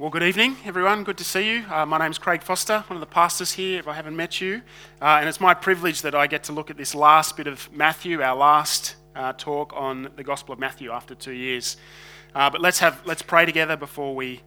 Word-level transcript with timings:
Well, 0.00 0.08
good 0.08 0.22
evening, 0.22 0.56
everyone. 0.64 1.04
Good 1.04 1.18
to 1.18 1.24
see 1.24 1.46
you. 1.46 1.64
Uh, 1.68 1.84
my 1.84 1.98
name's 1.98 2.16
Craig 2.16 2.42
Foster, 2.42 2.82
one 2.86 2.96
of 2.96 3.00
the 3.00 3.14
pastors 3.14 3.52
here, 3.52 3.78
if 3.78 3.86
I 3.86 3.92
haven't 3.92 4.16
met 4.16 4.40
you. 4.40 4.62
Uh, 4.98 5.18
and 5.20 5.28
it's 5.28 5.42
my 5.42 5.52
privilege 5.52 6.00
that 6.00 6.14
I 6.14 6.26
get 6.26 6.42
to 6.44 6.52
look 6.52 6.70
at 6.70 6.78
this 6.78 6.94
last 6.94 7.36
bit 7.36 7.46
of 7.46 7.70
Matthew, 7.70 8.22
our 8.22 8.34
last 8.34 8.96
uh, 9.14 9.34
talk 9.34 9.74
on 9.76 10.08
the 10.16 10.24
Gospel 10.24 10.54
of 10.54 10.58
Matthew 10.58 10.90
after 10.90 11.14
two 11.14 11.32
years. 11.32 11.76
Uh, 12.34 12.48
but 12.48 12.62
let's, 12.62 12.78
have, 12.78 13.02
let's 13.04 13.20
pray 13.20 13.44
together 13.44 13.76
before 13.76 14.16
we 14.16 14.40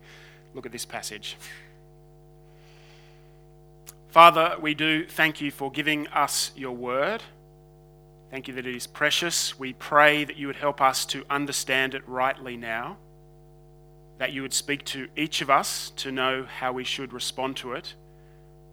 look 0.55 0.65
at 0.65 0.71
this 0.71 0.85
passage. 0.85 1.37
Father, 4.07 4.55
we 4.59 4.73
do 4.73 5.05
thank 5.05 5.39
you 5.39 5.51
for 5.51 5.69
giving 5.69 6.07
us 6.07 6.49
your 6.55 6.75
word. 6.75 7.21
Thank 8.31 8.47
you 8.47 8.55
that 8.55 8.65
it 8.65 8.75
is 8.75 8.87
precious. 8.87 9.59
We 9.59 9.73
pray 9.73 10.23
that 10.23 10.35
you 10.35 10.47
would 10.47 10.55
help 10.55 10.81
us 10.81 11.05
to 11.05 11.23
understand 11.29 11.93
it 11.93 12.01
rightly 12.09 12.57
now 12.57 12.97
that 14.23 14.31
you 14.31 14.41
would 14.41 14.53
speak 14.53 14.85
to 14.85 15.09
each 15.17 15.41
of 15.41 15.49
us 15.49 15.89
to 15.97 16.09
know 16.09 16.45
how 16.45 16.71
we 16.71 16.85
should 16.85 17.11
respond 17.11 17.57
to 17.57 17.73
it. 17.73 17.93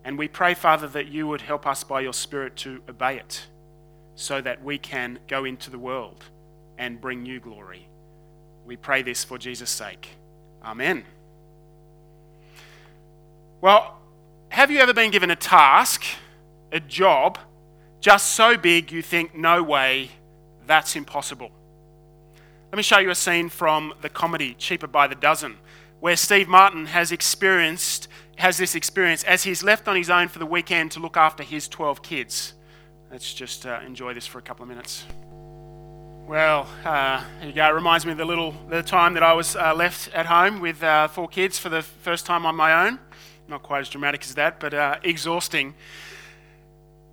And 0.04 0.16
we 0.16 0.28
pray, 0.28 0.54
Father, 0.54 0.86
that 0.86 1.09
you 1.09 1.26
would 1.26 1.40
help 1.40 1.66
us 1.66 1.82
by 1.82 2.02
your 2.02 2.12
Spirit 2.12 2.54
to 2.59 2.80
obey 2.88 3.16
it 3.16 3.48
so 4.14 4.40
that 4.42 4.62
we 4.62 4.78
can 4.78 5.18
go 5.26 5.45
into 5.45 5.68
the 5.68 5.76
world 5.76 6.23
and 6.78 7.00
bring 7.00 7.26
you 7.26 7.40
glory. 7.40 7.88
We 8.64 8.76
pray 8.76 9.02
this 9.02 9.24
for 9.24 9.38
Jesus' 9.38 9.70
sake. 9.70 10.10
Amen. 10.62 11.02
Well, 13.60 13.98
have 14.51 14.70
you 14.70 14.78
ever 14.78 14.95
been 14.95 15.10
given 15.10 15.32
a 15.32 15.37
task, 15.37 16.04
a 16.70 16.78
job, 16.78 17.40
just 17.98 18.34
so 18.34 18.56
big 18.56 18.92
you 18.92 19.02
think, 19.02 19.34
no 19.34 19.64
way, 19.64 20.12
that's 20.68 20.95
impossible? 20.95 21.51
Let 22.70 22.77
me 22.77 22.84
show 22.84 23.01
you 23.01 23.10
a 23.10 23.16
scene 23.16 23.48
from 23.48 23.95
the 24.01 24.09
comedy 24.09 24.55
Cheaper 24.55 24.87
by 24.87 25.09
the 25.09 25.16
Dozen, 25.16 25.56
where 25.98 26.15
Steve 26.15 26.47
Martin 26.47 26.87
has 26.87 27.10
experienced 27.10 28.06
has 28.37 28.59
this 28.59 28.77
experience 28.77 29.24
as 29.24 29.43
he's 29.43 29.65
left 29.65 29.88
on 29.88 29.96
his 29.96 30.09
own 30.09 30.29
for 30.29 30.38
the 30.38 30.46
weekend 30.46 30.93
to 30.93 31.01
look 31.01 31.16
after 31.16 31.43
his 31.43 31.66
12 31.66 32.01
kids. 32.01 32.54
Let's 33.10 33.35
just 33.35 33.66
uh, 33.66 33.80
enjoy 33.85 34.15
this 34.15 34.24
for 34.24 34.38
a 34.38 34.43
couple 34.43 34.62
of 34.62 34.68
minutes. 34.68 35.04
Well, 36.29 36.68
uh, 36.85 37.24
here 37.40 37.49
you 37.49 37.52
go. 37.52 37.66
It 37.66 37.73
reminds 37.73 38.07
me 38.07 38.12
of 38.12 38.18
the 38.18 38.24
little 38.24 38.54
the 38.68 38.84
time 38.84 39.15
that 39.15 39.24
I 39.24 39.32
was 39.32 39.57
uh, 39.57 39.74
left 39.74 40.09
at 40.15 40.27
home 40.27 40.60
with 40.60 40.80
uh, 40.80 41.09
four 41.09 41.27
kids 41.27 41.59
for 41.59 41.71
the 41.71 41.82
first 41.82 42.24
time 42.24 42.46
on 42.46 42.55
my 42.55 42.87
own. 42.87 43.01
Not 43.49 43.65
quite 43.65 43.80
as 43.80 43.88
dramatic 43.88 44.23
as 44.23 44.37
that, 44.37 44.60
but 44.60 44.74
uh, 44.74 45.01
exhausting. 45.02 45.74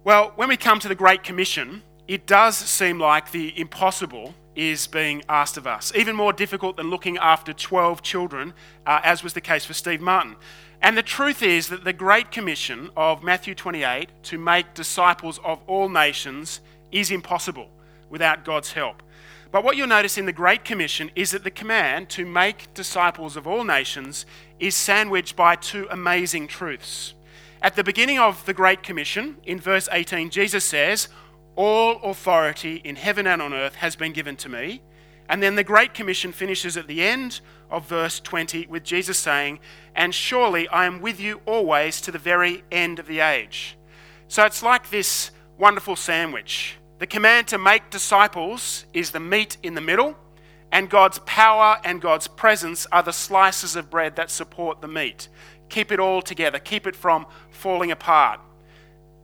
Well, 0.04 0.34
when 0.36 0.50
we 0.50 0.56
come 0.56 0.78
to 0.82 0.88
the 0.88 0.94
Great 0.94 1.24
Commission, 1.24 1.82
it 2.08 2.28
does 2.28 2.56
seem 2.56 3.00
like 3.00 3.32
the 3.32 3.60
impossible 3.60 4.36
is 4.58 4.88
being 4.88 5.24
asked 5.30 5.56
of 5.56 5.68
us. 5.68 5.94
Even 5.96 6.16
more 6.16 6.34
difficult 6.34 6.76
than 6.76 6.90
looking 6.90 7.18
after 7.18 7.54
12 7.54 8.02
children, 8.02 8.54
uh, 8.86 9.00
as 9.04 9.24
was 9.24 9.34
the 9.34 9.40
case 9.40 9.64
for 9.64 9.74
Steve 9.74 10.02
Martin. 10.02 10.36
And 10.82 10.98
the 10.98 11.04
truth 11.04 11.44
is 11.44 11.70
that 11.70 11.84
the 11.84 11.94
Great 11.94 12.32
Commission 12.32 12.90
of 12.98 13.24
Matthew 13.24 13.56
28 13.56 14.10
to 14.24 14.38
make 14.38 14.74
disciples 14.74 15.40
of 15.44 15.60
all 15.68 15.90
nations 15.90 16.60
is 16.92 17.12
impossible 17.12 17.70
without 18.10 18.44
God's 18.44 18.74
help. 18.74 19.04
But 19.52 19.64
what 19.64 19.78
you'll 19.78 19.88
notice 19.88 20.18
in 20.18 20.26
the 20.26 20.34
Great 20.34 20.66
Commission 20.66 21.12
is 21.16 21.32
that 21.32 21.44
the 21.44 21.52
command 21.52 22.10
to 22.10 22.26
make 22.26 22.74
disciples 22.74 23.38
of 23.38 23.48
all 23.48 23.64
nations 23.64 24.26
is 24.60 24.76
sandwiched 24.76 25.36
by 25.36 25.56
two 25.56 25.88
amazing 25.90 26.48
truths. 26.48 27.14
At 27.62 27.76
the 27.76 27.84
beginning 27.84 28.20
of 28.20 28.46
the 28.46 28.54
Great 28.54 28.84
Commission, 28.84 29.38
in 29.44 29.60
verse 29.60 29.88
18, 29.92 30.30
Jesus 30.30 30.64
says, 30.64 31.10
all 31.58 32.00
authority 32.04 32.76
in 32.76 32.96
heaven 32.96 33.28
and 33.28 33.42
on 33.42 33.54
earth 33.54 33.76
has 33.76 33.96
been 33.98 34.14
given 34.14 34.38
to 34.38 34.48
me. 34.48 34.82
And 35.28 35.44
then 35.44 35.56
the 35.56 35.64
Great 35.64 35.94
Commission 35.94 36.32
finishes 36.32 36.78
at 36.78 36.88
the 36.88 37.02
end 37.02 37.42
of 37.70 37.90
verse 37.90 38.20
20 38.22 38.68
with 38.68 38.84
Jesus 38.84 39.18
saying, 39.18 39.60
And 39.94 40.16
surely 40.16 40.70
I 40.70 40.86
am 40.86 41.02
with 41.02 41.20
you 41.20 41.42
always 41.46 42.00
to 42.02 42.12
the 42.12 42.20
very 42.20 42.64
end 42.72 43.00
of 43.00 43.08
the 43.08 43.20
age. 43.20 43.78
So 44.30 44.46
it's 44.46 44.64
like 44.64 44.90
this 44.90 45.32
wonderful 45.58 45.96
sandwich. 45.96 46.78
The 47.00 47.08
command 47.08 47.48
to 47.50 47.58
make 47.58 47.90
disciples 47.90 48.86
is 48.94 49.12
the 49.12 49.20
meat 49.20 49.58
in 49.64 49.74
the 49.74 49.82
middle, 49.82 50.16
and 50.72 50.90
God's 50.90 51.20
power 51.20 51.80
and 51.84 52.02
God's 52.02 52.28
presence 52.28 52.86
are 52.92 53.04
the 53.04 53.12
slices 53.12 53.76
of 53.76 53.90
bread 53.90 54.16
that 54.16 54.30
support 54.30 54.82
the 54.82 54.88
meat. 54.88 55.28
Keep 55.70 55.92
it 55.92 56.00
all 56.00 56.22
together, 56.22 56.60
keep 56.60 56.88
it 56.88 56.96
from 56.96 57.26
falling 57.50 57.92
apart. 57.92 58.40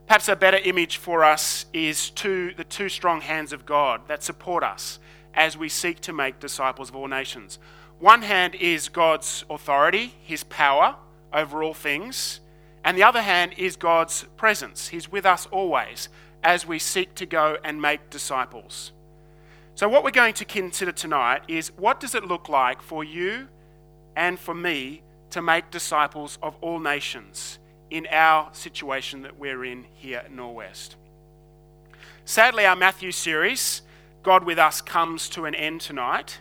Perhaps 0.07 0.27
a 0.27 0.35
better 0.35 0.57
image 0.57 0.97
for 0.97 1.23
us 1.23 1.65
is 1.73 2.11
the 2.11 2.65
two 2.67 2.89
strong 2.89 3.21
hands 3.21 3.53
of 3.53 3.65
God 3.65 4.07
that 4.07 4.21
support 4.21 4.63
us 4.63 4.99
as 5.33 5.57
we 5.57 5.69
seek 5.69 6.01
to 6.01 6.13
make 6.13 6.39
disciples 6.39 6.89
of 6.89 6.95
all 6.95 7.07
nations. 7.07 7.57
One 7.99 8.21
hand 8.21 8.55
is 8.55 8.89
God's 8.89 9.45
authority, 9.49 10.13
his 10.21 10.43
power 10.43 10.97
over 11.31 11.63
all 11.63 11.73
things, 11.73 12.41
and 12.83 12.97
the 12.97 13.03
other 13.03 13.21
hand 13.21 13.53
is 13.57 13.77
God's 13.77 14.25
presence. 14.35 14.89
He's 14.89 15.09
with 15.09 15.25
us 15.25 15.45
always 15.47 16.09
as 16.43 16.67
we 16.67 16.79
seek 16.79 17.15
to 17.15 17.25
go 17.25 17.57
and 17.63 17.81
make 17.81 18.09
disciples. 18.09 18.91
So, 19.75 19.87
what 19.87 20.03
we're 20.03 20.11
going 20.11 20.33
to 20.35 20.45
consider 20.45 20.91
tonight 20.91 21.43
is 21.47 21.71
what 21.77 21.99
does 21.99 22.13
it 22.13 22.25
look 22.25 22.49
like 22.49 22.81
for 22.81 23.03
you 23.03 23.47
and 24.15 24.37
for 24.37 24.53
me 24.53 25.01
to 25.29 25.41
make 25.41 25.71
disciples 25.71 26.37
of 26.43 26.57
all 26.61 26.79
nations? 26.79 27.57
In 27.93 28.07
our 28.09 28.49
situation 28.53 29.21
that 29.21 29.37
we're 29.37 29.63
in 29.63 29.85
here 29.93 30.17
at 30.17 30.33
Norwest. 30.33 30.95
Sadly, 32.25 32.65
our 32.65 32.75
Matthew 32.75 33.11
series, 33.11 33.83
God 34.23 34.43
with 34.43 34.57
Us, 34.57 34.81
comes 34.81 35.29
to 35.29 35.45
an 35.45 35.53
end 35.53 35.81
tonight. 35.81 36.39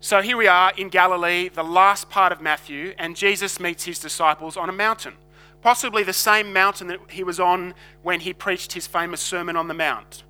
So 0.00 0.20
here 0.20 0.36
we 0.36 0.48
are 0.48 0.72
in 0.76 0.88
Galilee, 0.88 1.48
the 1.48 1.62
last 1.62 2.10
part 2.10 2.32
of 2.32 2.40
Matthew, 2.40 2.92
and 2.98 3.14
Jesus 3.14 3.60
meets 3.60 3.84
his 3.84 4.00
disciples 4.00 4.56
on 4.56 4.68
a 4.68 4.72
mountain, 4.72 5.14
possibly 5.62 6.02
the 6.02 6.12
same 6.12 6.52
mountain 6.52 6.88
that 6.88 6.98
he 7.10 7.22
was 7.22 7.38
on 7.38 7.74
when 8.02 8.18
he 8.18 8.32
preached 8.32 8.72
his 8.72 8.88
famous 8.88 9.20
Sermon 9.20 9.54
on 9.54 9.68
the 9.68 9.74
Mount. 9.74 10.24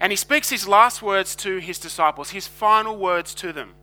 And 0.00 0.10
he 0.10 0.16
speaks 0.16 0.48
his 0.48 0.66
last 0.66 1.02
words 1.02 1.36
to 1.36 1.58
his 1.58 1.78
disciples, 1.78 2.30
his 2.30 2.48
final 2.48 2.96
words 2.96 3.34
to 3.34 3.52
them, 3.52 3.74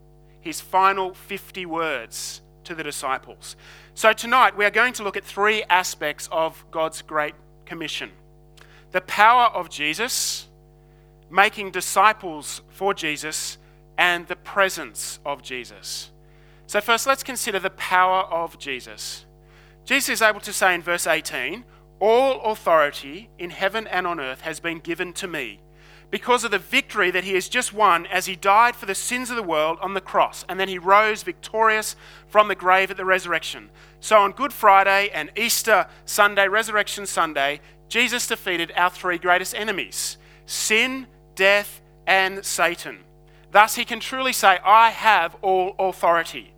his 0.42 0.60
final 0.60 1.14
50 1.14 1.68
words 1.68 2.42
to 2.70 2.76
the 2.76 2.84
disciples. 2.84 3.56
So, 3.96 4.14
tonight 4.14 4.56
we 4.56 4.64
are 4.64 4.70
going 4.70 4.94
to 4.94 5.04
look 5.04 5.18
at 5.18 5.26
three 5.26 5.64
aspects 5.64 6.30
of 6.32 6.64
God's 6.70 7.02
Great 7.02 7.34
Commission 7.66 8.12
the 8.92 9.02
power 9.02 9.48
of 9.48 9.70
Jesus, 9.70 10.48
making 11.32 11.72
disciples 11.72 12.62
for 12.70 12.94
Jesus, 12.94 13.58
and 13.98 14.28
the 14.28 14.36
presence 14.36 15.20
of 15.26 15.42
Jesus. 15.42 16.12
So, 16.68 16.80
first, 16.80 17.08
let's 17.08 17.24
consider 17.24 17.58
the 17.58 17.72
power 17.72 18.22
of 18.26 18.60
Jesus. 18.60 19.26
Jesus 19.84 20.10
is 20.10 20.22
able 20.22 20.40
to 20.42 20.54
say 20.54 20.76
in 20.76 20.84
verse 20.84 21.08
18, 21.08 21.66
All 22.00 22.40
authority 22.42 23.30
in 23.40 23.50
heaven 23.50 23.88
and 23.88 24.06
on 24.06 24.20
earth 24.20 24.42
has 24.42 24.60
been 24.60 24.78
given 24.78 25.12
to 25.14 25.28
me 25.28 25.60
because 26.12 26.44
of 26.44 26.52
the 26.52 26.58
victory 26.58 27.12
that 27.12 27.24
he 27.24 27.34
has 27.34 27.48
just 27.48 27.74
won 27.74 28.06
as 28.08 28.26
he 28.26 28.36
died 28.36 28.76
for 28.76 28.86
the 28.86 28.96
sins 28.96 29.30
of 29.30 29.36
the 29.36 29.44
world 29.44 29.78
on 29.82 29.94
the 29.94 30.02
cross, 30.02 30.44
and 30.50 30.60
then 30.60 30.68
he 30.68 30.78
rose 30.78 31.24
victorious 31.24 31.96
from 32.28 32.48
the 32.48 32.56
grave 32.56 32.90
at 32.90 32.98
the 32.98 33.06
resurrection. 33.06 33.70
So 34.00 34.18
on 34.20 34.32
Good 34.32 34.54
Friday 34.54 35.10
and 35.14 35.32
Easter 35.36 35.88
Sunday, 36.06 36.48
Resurrection 36.48 37.06
Sunday, 37.06 37.62
Jesus 37.90 38.28
defeated 38.28 38.72
our 38.76 38.90
three 38.90 39.18
greatest 39.18 39.54
enemies 39.56 40.18
sin, 40.46 41.06
death, 41.36 41.82
and 42.08 42.44
Satan. 42.44 43.00
Thus, 43.52 43.76
he 43.76 43.86
can 43.86 44.00
truly 44.00 44.34
say, 44.34 44.58
I 44.64 44.90
have 44.90 45.36
all 45.42 45.76
authority. 45.78 46.54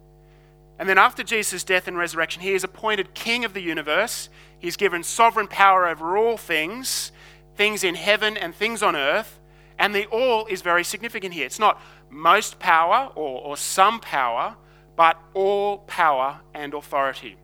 And 0.79 0.87
then, 0.87 0.97
after 0.97 1.23
Jesus' 1.23 1.63
death 1.63 1.87
and 1.87 1.97
resurrection, 1.97 2.41
he 2.41 2.53
is 2.53 2.63
appointed 2.63 3.13
King 3.13 3.45
of 3.45 3.53
the 3.53 3.61
universe. 3.61 4.29
He's 4.59 4.77
given 4.77 5.03
sovereign 5.03 5.47
power 5.47 5.87
over 5.87 6.17
all 6.17 6.37
things, 6.37 7.11
things 7.55 7.83
in 7.83 7.95
heaven 7.95 8.37
and 8.37 8.55
things 8.55 8.81
on 8.81 8.95
earth. 8.95 9.39
And 9.81 9.95
the 9.95 10.05
all 10.05 10.45
is 10.45 10.61
very 10.61 10.83
significant 10.83 11.33
here. 11.33 11.47
It's 11.47 11.57
not 11.57 11.81
most 12.11 12.59
power 12.59 13.11
or, 13.15 13.41
or 13.41 13.57
some 13.57 13.99
power, 13.99 14.55
but 14.95 15.17
all 15.33 15.79
power 15.79 16.39
and 16.53 16.75
authority. 16.75 17.35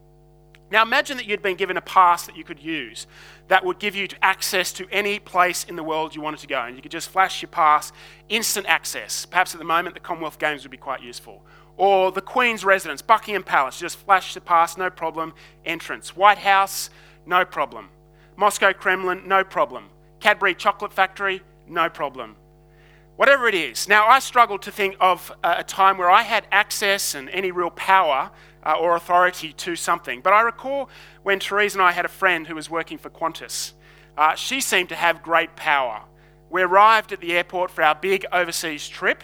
Now 0.69 0.83
imagine 0.83 1.17
that 1.17 1.25
you'd 1.25 1.41
been 1.41 1.55
given 1.55 1.77
a 1.77 1.81
pass 1.81 2.27
that 2.27 2.37
you 2.37 2.43
could 2.43 2.59
use 2.59 3.07
that 3.47 3.65
would 3.65 3.79
give 3.79 3.95
you 3.95 4.07
access 4.21 4.71
to 4.73 4.87
any 4.91 5.17
place 5.17 5.63
in 5.63 5.75
the 5.75 5.81
world 5.81 6.13
you 6.13 6.21
wanted 6.21 6.41
to 6.41 6.47
go. 6.47 6.61
And 6.61 6.75
you 6.75 6.83
could 6.83 6.91
just 6.91 7.09
flash 7.09 7.41
your 7.41 7.49
pass, 7.49 7.91
instant 8.29 8.67
access. 8.67 9.25
Perhaps 9.25 9.55
at 9.55 9.59
the 9.59 9.65
moment 9.65 9.95
the 9.95 9.99
Commonwealth 9.99 10.37
Games 10.37 10.61
would 10.61 10.69
be 10.69 10.77
quite 10.77 11.01
useful. 11.01 11.43
Or 11.75 12.11
the 12.11 12.21
Queen's 12.21 12.63
residence, 12.63 13.01
Buckingham 13.01 13.43
Palace, 13.43 13.79
just 13.79 13.97
flash 13.97 14.35
the 14.35 14.41
pass, 14.41 14.77
no 14.77 14.91
problem, 14.91 15.33
entrance. 15.65 16.15
White 16.15 16.37
House, 16.37 16.91
no 17.25 17.45
problem. 17.45 17.89
Moscow 18.35 18.73
Kremlin, 18.73 19.27
no 19.27 19.43
problem. 19.43 19.85
Cadbury 20.19 20.53
Chocolate 20.53 20.93
Factory, 20.93 21.41
no 21.67 21.89
problem. 21.89 22.35
Whatever 23.15 23.47
it 23.47 23.55
is. 23.55 23.87
Now, 23.87 24.07
I 24.07 24.19
struggle 24.19 24.59
to 24.59 24.71
think 24.71 24.95
of 24.99 25.31
a 25.43 25.63
time 25.63 25.97
where 25.97 26.09
I 26.09 26.21
had 26.21 26.45
access 26.51 27.15
and 27.15 27.29
any 27.29 27.51
real 27.51 27.71
power 27.71 28.31
uh, 28.63 28.73
or 28.73 28.95
authority 28.95 29.53
to 29.53 29.75
something. 29.75 30.21
But 30.21 30.33
I 30.33 30.41
recall 30.41 30.89
when 31.23 31.39
Therese 31.39 31.73
and 31.73 31.81
I 31.81 31.91
had 31.91 32.05
a 32.05 32.09
friend 32.09 32.45
who 32.45 32.53
was 32.55 32.69
working 32.69 32.97
for 32.97 33.09
Qantas. 33.09 33.73
Uh, 34.17 34.35
she 34.35 34.61
seemed 34.61 34.89
to 34.89 34.95
have 34.95 35.23
great 35.23 35.55
power. 35.55 36.03
We 36.49 36.61
arrived 36.61 37.11
at 37.11 37.19
the 37.19 37.33
airport 37.33 37.71
for 37.71 37.83
our 37.83 37.95
big 37.95 38.25
overseas 38.31 38.87
trip. 38.87 39.23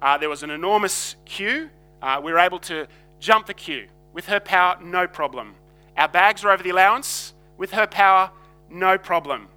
Uh, 0.00 0.18
there 0.18 0.28
was 0.28 0.42
an 0.42 0.50
enormous 0.50 1.16
queue. 1.24 1.70
Uh, 2.00 2.20
we 2.22 2.32
were 2.32 2.38
able 2.38 2.58
to 2.60 2.86
jump 3.18 3.46
the 3.46 3.54
queue. 3.54 3.88
with 4.12 4.26
her 4.26 4.40
power, 4.40 4.78
no 4.82 5.06
problem. 5.06 5.54
Our 5.96 6.08
bags 6.08 6.44
were 6.44 6.50
over 6.50 6.62
the 6.62 6.70
allowance, 6.70 7.34
with 7.56 7.72
her 7.72 7.86
power, 7.86 8.30
no 8.70 8.98
problem. 8.98 9.48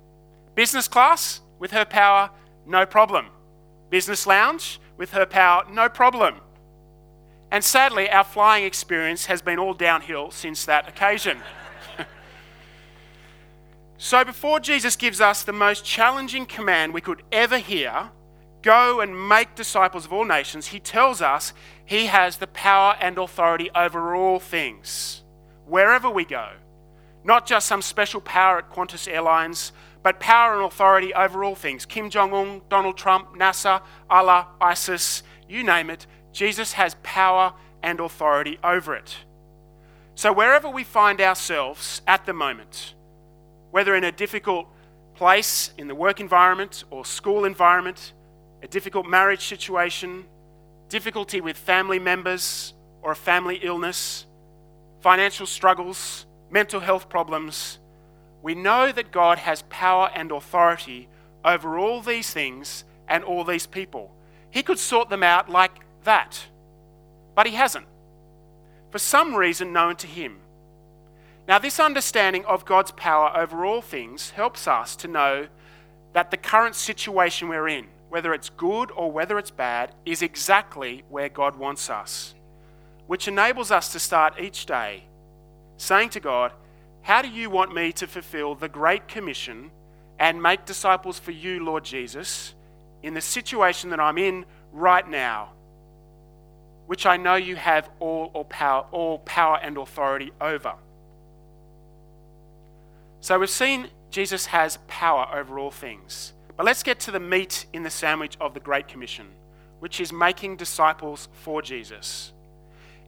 Business 0.55 0.87
class, 0.87 1.41
with 1.60 1.72
her 1.72 1.86
power, 1.86 2.30
no 2.66 2.86
problem. 2.86 3.28
Business 3.90 4.25
lounge, 4.28 4.80
with 4.98 5.12
her 5.12 5.25
power, 5.25 5.63
no 5.69 5.90
problem. 5.90 6.36
And 7.52 7.63
sadly, 7.63 8.10
our 8.10 8.24
flying 8.24 8.66
experience 8.66 9.25
has 9.25 9.42
been 9.42 9.60
all 9.60 9.74
downhill 9.74 10.31
since 10.31 10.66
that 10.66 10.88
occasion. 10.88 11.40
so, 13.98 14.24
before 14.25 14.60
Jesus 14.60 14.96
gives 14.96 15.22
us 15.22 15.44
the 15.44 15.54
most 15.54 15.86
challenging 15.86 16.46
command 16.46 16.94
we 16.94 17.02
could 17.02 17.24
ever 17.31 17.57
hear 17.57 18.10
go 18.62 19.00
and 19.00 19.30
make 19.30 19.54
disciples 19.54 20.06
of 20.06 20.12
all 20.12 20.25
nations, 20.25 20.68
he 20.68 20.80
tells 20.80 21.22
us 21.22 21.54
he 21.86 22.07
has 22.07 22.38
the 22.38 22.48
power 22.48 22.98
and 23.00 23.18
authority 23.19 23.69
over 23.75 24.16
all 24.16 24.40
things, 24.40 25.24
wherever 25.68 26.10
we 26.10 26.25
go. 26.25 26.50
Not 27.24 27.46
just 27.46 27.68
some 27.68 27.84
special 27.84 28.22
power 28.22 28.57
at 28.57 28.72
Qantas 28.72 29.07
Airlines, 29.07 29.72
but 30.06 30.19
power 30.19 30.54
and 30.54 30.63
authority 30.63 31.16
over 31.16 31.44
all 31.44 31.56
things. 31.56 31.84
Kim 31.84 32.12
Jong 32.12 32.31
un, 32.31 32.62
Donald 32.69 32.96
Trump, 32.96 33.36
NASA, 33.36 33.81
Allah, 34.07 34.50
ISIS, 34.62 35.24
you 35.50 35.63
name 35.63 35.90
it, 35.90 36.06
Jesus 36.31 36.74
has 36.74 36.96
power 37.02 37.56
and 37.81 38.00
authority 38.00 38.60
over 38.63 38.96
it. 38.96 39.18
So, 40.13 40.31
wherever 40.31 40.69
we 40.69 40.84
find 40.84 41.19
ourselves 41.19 42.04
at 42.06 42.28
the 42.28 42.34
moment, 42.34 42.94
whether 43.72 43.96
in 43.96 44.04
a 44.04 44.12
difficult 44.12 44.68
place 45.16 45.72
in 45.75 45.88
the 45.88 45.96
work 45.96 46.19
environment 46.19 46.84
or 46.92 47.04
school 47.04 47.44
environment, 47.44 48.13
a 48.62 48.68
difficult 48.68 49.07
marriage 49.07 49.48
situation, 49.48 50.25
difficulty 50.88 51.42
with 51.42 51.57
family 51.57 51.98
members 51.98 52.75
or 53.02 53.13
a 53.13 53.16
family 53.16 53.56
illness, 53.63 54.28
financial 55.02 55.48
struggles, 55.48 56.28
mental 56.52 56.80
health 56.80 57.10
problems, 57.10 57.80
we 58.45 58.53
know 58.53 58.92
that 58.92 59.12
God 59.12 59.39
has 59.39 59.63
power 59.69 60.12
and 60.13 60.31
authority 60.31 61.09
over 61.44 61.80
all 61.80 62.00
these 62.00 62.30
things 62.30 62.83
and 63.07 63.24
all 63.24 63.44
these 63.44 63.65
people. 63.65 64.12
He 64.51 64.62
could 64.62 64.77
sort 64.77 65.09
them 65.09 65.24
out 65.24 65.50
like 65.50 65.71
that, 66.03 66.45
but 67.33 67.47
He 67.47 67.56
hasn't, 67.56 67.88
for 68.92 69.00
some 69.00 69.33
reason 69.33 69.74
known 69.74 69.95
to 69.95 70.06
Him. 70.06 70.38
Now, 71.47 71.57
this 71.57 71.80
understanding 71.80 72.45
of 72.45 72.65
God's 72.65 72.92
power 72.92 73.36
over 73.36 73.65
all 73.65 73.81
things 73.81 74.30
helps 74.30 74.68
us 74.68 74.95
to 74.97 75.07
know 75.07 75.47
that 76.13 76.30
the 76.30 76.38
current 76.38 76.75
situation 76.75 77.50
we're 77.50 77.68
in, 77.68 77.88
whether 78.09 78.31
it's 78.31 78.50
good 78.50 78.92
or 78.92 79.12
whether 79.12 79.39
it's 79.39 79.50
bad, 79.50 79.92
is 80.06 80.21
exactly 80.21 81.03
where 81.09 81.30
God 81.30 81.56
wants 81.56 81.89
us, 81.89 82.36
which 83.07 83.27
enables 83.27 83.71
us 83.71 83.92
to 83.94 83.97
start 83.97 84.39
each 84.39 84.68
day 84.68 85.06
saying 85.77 86.09
to 86.09 86.19
God, 86.19 86.51
How 87.06 87.22
do 87.22 87.30
you 87.30 87.52
want 87.52 87.72
me 87.72 87.92
to 87.92 88.07
fulfill 88.07 88.56
the 88.56 88.68
Great 88.68 89.07
Commission 89.07 89.69
and 90.18 90.42
make 90.42 90.66
disciples 90.66 91.19
for 91.19 91.30
you, 91.30 91.63
Lord 91.63 91.84
Jesus, 91.84 92.56
in 93.04 93.13
the 93.13 93.22
situation 93.22 93.92
that 93.92 94.00
I'm 94.00 94.18
in 94.18 94.44
right 94.72 95.07
now, 95.07 95.52
which 96.88 97.06
I 97.06 97.18
know 97.18 97.36
you 97.36 97.57
have 97.57 97.92
all, 98.00 98.31
all, 98.34 98.46
power, 98.46 98.88
all 98.92 99.19
power 99.19 99.60
and 99.62 99.78
authority 99.78 100.31
over? 100.42 100.74
So 103.22 103.38
we've 103.38 103.52
seen 103.52 103.90
Jesus 104.10 104.48
has 104.48 104.80
power 104.88 105.28
over 105.31 105.60
all 105.60 105.69
things. 105.69 106.34
But 106.57 106.66
let's 106.66 106.81
get 106.81 107.00
to 107.02 107.12
the 107.12 107.19
meat 107.19 107.68
in 107.72 107.84
the 107.84 107.92
sandwich 107.92 108.36
of 108.42 108.56
the 108.56 108.60
Great 108.60 108.88
Commission, 108.88 109.28
which 109.78 110.02
is 110.02 110.12
making 110.12 110.57
disciples 110.57 111.30
for 111.34 111.62
Jesus. 111.62 112.34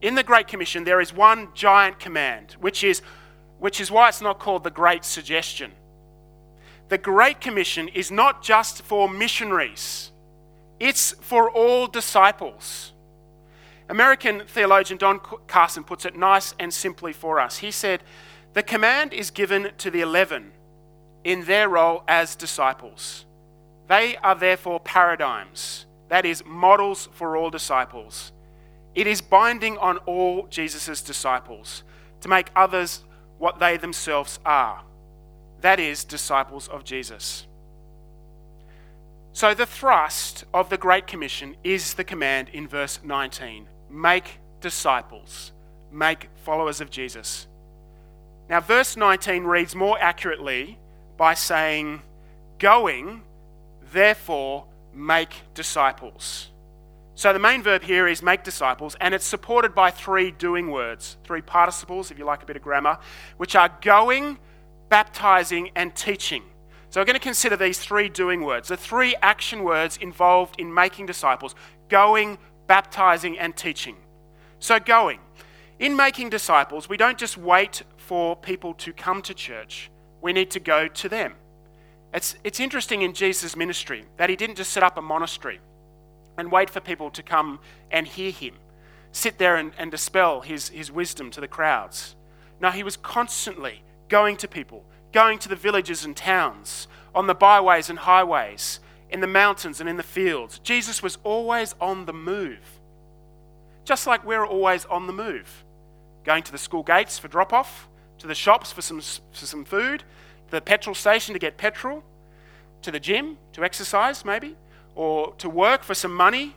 In 0.03 0.13
the 0.13 0.21
Great 0.21 0.47
Commission, 0.47 0.83
there 0.83 1.01
is 1.01 1.11
one 1.11 1.47
giant 1.55 1.97
command, 1.97 2.57
which 2.59 2.83
is, 2.83 3.01
which 3.59 3.81
is 3.81 3.91
why 3.91 4.09
it's 4.09 4.21
not 4.21 4.39
called 4.39 4.63
the 4.63 4.71
Great 4.71 5.03
Suggestion. 5.03 5.71
The 6.89 6.97
Great 6.97 7.41
Commission 7.41 7.87
is 7.89 8.11
not 8.11 8.41
just 8.41 8.81
for 8.81 9.09
missionaries, 9.09 10.11
it's 10.79 11.11
for 11.21 11.49
all 11.49 11.87
disciples. 11.87 12.93
American 13.89 14.43
theologian 14.45 14.97
Don 14.97 15.19
Carson 15.47 15.83
puts 15.83 16.05
it 16.05 16.15
nice 16.15 16.53
and 16.59 16.73
simply 16.73 17.13
for 17.13 17.39
us. 17.39 17.57
He 17.57 17.71
said, 17.71 18.03
The 18.53 18.63
command 18.63 19.13
is 19.13 19.31
given 19.31 19.71
to 19.77 19.89
the 19.89 20.01
eleven 20.01 20.51
in 21.23 21.45
their 21.45 21.69
role 21.69 22.03
as 22.07 22.35
disciples. 22.35 23.25
They 23.87 24.17
are 24.17 24.35
therefore 24.35 24.81
paradigms, 24.81 25.85
that 26.09 26.25
is, 26.25 26.43
models 26.45 27.07
for 27.13 27.37
all 27.37 27.49
disciples. 27.49 28.33
It 28.93 29.07
is 29.07 29.21
binding 29.21 29.77
on 29.77 29.97
all 29.99 30.47
Jesus' 30.47 31.01
disciples 31.01 31.83
to 32.21 32.29
make 32.29 32.49
others 32.55 33.03
what 33.37 33.59
they 33.59 33.77
themselves 33.77 34.39
are, 34.45 34.83
that 35.61 35.79
is, 35.79 36.03
disciples 36.03 36.67
of 36.67 36.83
Jesus. 36.83 37.45
So, 39.33 39.53
the 39.53 39.65
thrust 39.65 40.45
of 40.53 40.69
the 40.69 40.77
Great 40.77 41.05
Commission 41.05 41.55
is 41.63 41.93
the 41.93 42.03
command 42.03 42.49
in 42.49 42.67
verse 42.67 42.99
19 43.03 43.67
make 43.89 44.39
disciples, 44.61 45.51
make 45.91 46.29
followers 46.43 46.81
of 46.81 46.89
Jesus. 46.89 47.47
Now, 48.49 48.59
verse 48.61 48.97
19 48.97 49.43
reads 49.43 49.75
more 49.75 49.97
accurately 49.99 50.79
by 51.17 51.33
saying, 51.33 52.01
going 52.59 53.23
therefore 53.91 54.65
make 54.93 55.29
disciples. 55.53 56.49
So 57.17 57.33
the 57.33 57.39
main 57.39 57.63
verb 57.63 57.81
here 57.81 58.07
is 58.07 58.21
make 58.21 58.43
disciples, 58.43 58.95
and 59.01 59.11
it's 59.11 59.25
supported 59.25 59.73
by 59.73 59.89
three 59.89 60.29
doing 60.29 60.69
words, 60.69 61.17
three 61.23 61.41
participles, 61.41 62.11
if 62.11 62.19
you 62.19 62.25
like 62.25 62.43
a 62.43 62.45
bit 62.45 62.55
of 62.55 62.61
grammar, 62.61 62.99
which 63.37 63.55
are 63.55 63.75
going, 63.81 64.37
baptizing, 64.89 65.71
and 65.75 65.95
teaching. 65.95 66.43
So 66.91 67.01
we're 67.01 67.05
going 67.05 67.15
to 67.15 67.19
consider 67.19 67.57
these 67.57 67.79
three 67.79 68.07
doing 68.07 68.43
words, 68.43 68.67
the 68.67 68.77
three 68.77 69.15
action 69.23 69.63
words 69.63 69.97
involved 69.97 70.59
in 70.59 70.71
making 70.71 71.07
disciples 71.07 71.55
going, 71.89 72.37
baptizing, 72.67 73.39
and 73.39 73.57
teaching. 73.57 73.95
So, 74.59 74.79
going. 74.79 75.19
In 75.79 75.95
making 75.95 76.29
disciples, 76.29 76.87
we 76.87 76.97
don't 76.97 77.17
just 77.17 77.35
wait 77.35 77.81
for 77.97 78.35
people 78.35 78.75
to 78.75 78.93
come 78.93 79.23
to 79.23 79.33
church, 79.33 79.89
we 80.21 80.33
need 80.33 80.51
to 80.51 80.59
go 80.59 80.87
to 80.87 81.09
them. 81.09 81.33
It's, 82.13 82.35
it's 82.43 82.59
interesting 82.59 83.01
in 83.01 83.13
Jesus' 83.13 83.55
ministry 83.55 84.05
that 84.17 84.29
he 84.29 84.35
didn't 84.35 84.57
just 84.57 84.71
set 84.71 84.83
up 84.83 84.99
a 84.99 85.01
monastery 85.01 85.61
and 86.37 86.51
wait 86.51 86.69
for 86.69 86.79
people 86.79 87.09
to 87.11 87.23
come 87.23 87.59
and 87.91 88.07
hear 88.07 88.31
him, 88.31 88.53
sit 89.11 89.37
there 89.37 89.55
and, 89.55 89.71
and 89.77 89.91
dispel 89.91 90.41
his, 90.41 90.69
his 90.69 90.91
wisdom 90.91 91.31
to 91.31 91.41
the 91.41 91.47
crowds. 91.47 92.15
No, 92.61 92.71
he 92.71 92.83
was 92.83 92.97
constantly 92.97 93.81
going 94.09 94.37
to 94.37 94.47
people, 94.47 94.83
going 95.11 95.39
to 95.39 95.49
the 95.49 95.55
villages 95.55 96.05
and 96.05 96.15
towns, 96.15 96.87
on 97.13 97.27
the 97.27 97.35
byways 97.35 97.89
and 97.89 97.99
highways, 97.99 98.79
in 99.09 99.21
the 99.21 99.27
mountains 99.27 99.79
and 99.79 99.89
in 99.89 99.97
the 99.97 100.03
fields. 100.03 100.59
Jesus 100.59 101.01
was 101.01 101.17
always 101.23 101.73
on 101.81 102.05
the 102.05 102.13
move, 102.13 102.79
just 103.85 104.05
like 104.05 104.25
we're 104.25 104.45
always 104.45 104.85
on 104.85 105.07
the 105.07 105.13
move. 105.13 105.63
Going 106.23 106.43
to 106.43 106.51
the 106.51 106.57
school 106.57 106.83
gates 106.83 107.17
for 107.17 107.27
drop 107.27 107.53
off, 107.53 107.87
to 108.19 108.27
the 108.27 108.35
shops 108.35 108.71
for 108.71 108.81
some, 108.81 108.99
for 108.99 109.45
some 109.45 109.63
food, 109.65 110.03
to 110.47 110.51
the 110.51 110.61
petrol 110.61 110.93
station 110.93 111.33
to 111.33 111.39
get 111.39 111.57
petrol, 111.57 112.03
to 112.81 112.91
the 112.91 112.99
gym 112.99 113.37
to 113.53 113.63
exercise, 113.63 114.25
maybe, 114.25 114.55
or 114.97 115.31
to 115.35 115.47
work 115.47 115.83
for 115.83 115.93
some 115.93 116.13
money, 116.13 116.55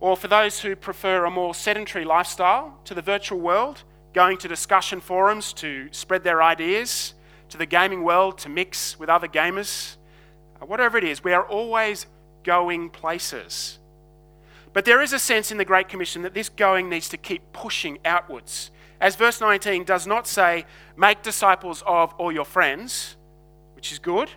or 0.00 0.16
for 0.16 0.26
those 0.26 0.60
who 0.60 0.74
prefer 0.74 1.24
a 1.24 1.30
more 1.30 1.54
sedentary 1.54 2.04
lifestyle, 2.04 2.76
to 2.84 2.92
the 2.92 3.00
virtual 3.00 3.38
world, 3.38 3.84
going 4.12 4.36
to 4.36 4.48
discussion 4.48 5.00
forums 5.00 5.52
to 5.52 5.88
spread 5.92 6.24
their 6.24 6.42
ideas, 6.42 7.14
to 7.50 7.56
the 7.56 7.66
gaming 7.66 8.02
world 8.02 8.36
to 8.36 8.48
mix 8.48 8.98
with 8.98 9.08
other 9.08 9.28
gamers. 9.28 9.96
Uh, 10.60 10.66
whatever 10.66 10.98
it 10.98 11.04
is, 11.04 11.22
we 11.22 11.32
are 11.32 11.46
always 11.46 12.06
going 12.42 12.90
places. 12.90 13.78
But 14.72 14.84
there 14.84 15.00
is 15.00 15.12
a 15.12 15.18
sense 15.20 15.52
in 15.52 15.56
the 15.56 15.64
Great 15.64 15.88
Commission 15.88 16.22
that 16.22 16.34
this 16.34 16.48
going 16.48 16.88
needs 16.88 17.08
to 17.10 17.16
keep 17.16 17.42
pushing 17.52 17.98
outwards. 18.04 18.72
As 19.00 19.14
verse 19.14 19.40
19 19.40 19.84
does 19.84 20.04
not 20.04 20.26
say, 20.26 20.66
make 20.96 21.22
disciples 21.22 21.84
of 21.86 22.12
all 22.14 22.32
your 22.32 22.44
friends, 22.44 23.16
which 23.76 23.92
is 23.92 24.00
good, 24.00 24.30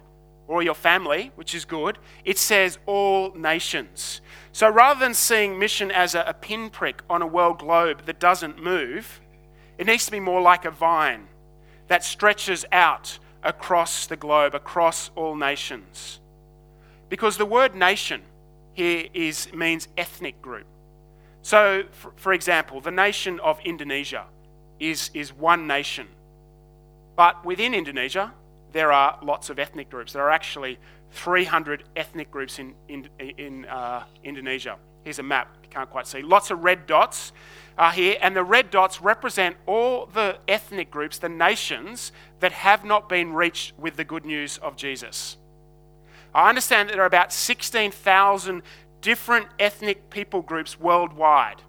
or 0.51 0.61
your 0.61 0.75
family, 0.75 1.31
which 1.35 1.55
is 1.55 1.63
good. 1.63 1.97
It 2.25 2.37
says 2.37 2.77
all 2.85 3.33
nations. 3.33 4.19
So 4.51 4.69
rather 4.69 4.99
than 4.99 5.13
seeing 5.13 5.57
mission 5.57 5.91
as 5.91 6.13
a, 6.13 6.23
a 6.27 6.33
pinprick 6.33 7.01
on 7.09 7.21
a 7.21 7.25
world 7.25 7.59
globe 7.59 8.05
that 8.05 8.19
doesn't 8.19 8.61
move, 8.61 9.21
it 9.77 9.87
needs 9.87 10.05
to 10.07 10.11
be 10.11 10.19
more 10.19 10.41
like 10.41 10.65
a 10.65 10.71
vine 10.71 11.29
that 11.87 12.03
stretches 12.03 12.65
out 12.73 13.17
across 13.43 14.07
the 14.07 14.17
globe, 14.17 14.53
across 14.53 15.09
all 15.15 15.37
nations. 15.37 16.19
Because 17.07 17.37
the 17.37 17.45
word 17.45 17.73
nation 17.73 18.21
here 18.73 19.07
is, 19.13 19.51
means 19.53 19.87
ethnic 19.97 20.41
group. 20.41 20.67
So, 21.43 21.83
for, 21.91 22.11
for 22.17 22.33
example, 22.33 22.81
the 22.81 22.91
nation 22.91 23.39
of 23.39 23.57
Indonesia 23.61 24.25
is, 24.81 25.11
is 25.13 25.31
one 25.31 25.65
nation. 25.65 26.07
But 27.15 27.45
within 27.45 27.73
Indonesia, 27.73 28.33
there 28.71 28.91
are 28.91 29.17
lots 29.21 29.49
of 29.49 29.59
ethnic 29.59 29.89
groups. 29.89 30.13
There 30.13 30.23
are 30.23 30.31
actually 30.31 30.79
300 31.11 31.83
ethnic 31.95 32.31
groups 32.31 32.59
in, 32.59 32.73
in, 32.87 33.09
in 33.19 33.65
uh, 33.65 34.03
Indonesia. 34.23 34.77
Here's 35.03 35.19
a 35.19 35.23
map, 35.23 35.55
you 35.63 35.69
can't 35.69 35.89
quite 35.89 36.07
see. 36.07 36.21
Lots 36.21 36.51
of 36.51 36.63
red 36.63 36.85
dots. 36.85 37.31
are 37.77 37.91
here, 37.91 38.17
and 38.21 38.35
the 38.35 38.43
red 38.43 38.69
dots 38.69 39.01
represent 39.01 39.55
all 39.65 40.05
the 40.05 40.37
ethnic 40.47 40.91
groups, 40.91 41.17
the 41.17 41.29
nations 41.29 42.11
that 42.39 42.51
have 42.51 42.85
not 42.85 43.09
been 43.09 43.33
reached 43.33 43.77
with 43.77 43.95
the 43.95 44.03
good 44.03 44.25
news 44.25 44.57
of 44.59 44.75
Jesus. 44.75 45.37
I 46.33 46.49
understand 46.49 46.89
that 46.89 46.93
there 46.93 47.03
are 47.03 47.07
about 47.07 47.33
16,000 47.33 48.61
different 49.01 49.47
ethnic 49.59 50.09
people 50.09 50.41
groups 50.41 50.79
worldwide, 50.79 51.61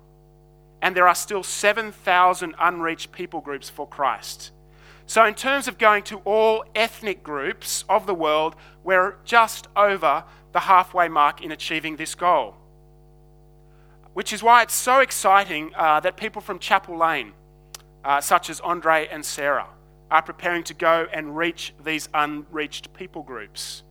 and 0.82 0.94
there 0.94 1.08
are 1.08 1.14
still 1.14 1.42
7,000 1.42 2.54
unreached 2.60 3.12
people 3.12 3.40
groups 3.40 3.70
for 3.70 3.88
Christ. 3.88 4.52
So, 5.12 5.26
in 5.26 5.34
terms 5.34 5.68
of 5.68 5.76
going 5.76 6.04
to 6.04 6.22
all 6.24 6.64
ethnic 6.74 7.22
groups 7.22 7.84
of 7.86 8.06
the 8.06 8.14
world, 8.14 8.56
we're 8.82 9.16
just 9.26 9.68
over 9.76 10.24
the 10.52 10.60
halfway 10.60 11.08
mark 11.08 11.42
in 11.42 11.52
achieving 11.52 11.96
this 11.96 12.14
goal. 12.14 12.54
Which 14.14 14.32
is 14.32 14.42
why 14.42 14.62
it's 14.62 14.72
so 14.72 15.00
exciting 15.00 15.70
uh, 15.76 16.00
that 16.00 16.16
people 16.16 16.40
from 16.40 16.58
Chapel 16.58 16.96
Lane, 16.96 17.34
uh, 18.02 18.22
such 18.22 18.48
as 18.48 18.58
Andre 18.60 19.06
and 19.12 19.22
Sarah, 19.22 19.68
are 20.10 20.22
preparing 20.22 20.64
to 20.64 20.72
go 20.72 21.06
and 21.12 21.36
reach 21.36 21.74
these 21.84 22.08
unreached 22.14 22.94
people 22.94 23.22
groups. 23.22 23.82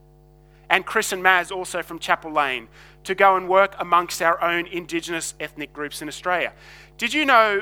And 0.72 0.88
Chris 0.88 1.12
and 1.12 1.24
Maz, 1.24 1.52
also 1.52 1.84
from 1.84 2.00
Chapel 2.00 2.32
Lane, 2.32 2.68
to 3.04 3.14
go 3.14 3.36
and 3.36 3.48
work 3.48 3.76
amongst 3.78 4.24
our 4.24 4.42
own 4.44 4.66
Indigenous 4.66 5.36
ethnic 5.40 5.72
groups 5.72 6.02
in 6.02 6.08
Australia. 6.08 6.52
Did 6.98 7.14
you 7.14 7.26
know 7.26 7.62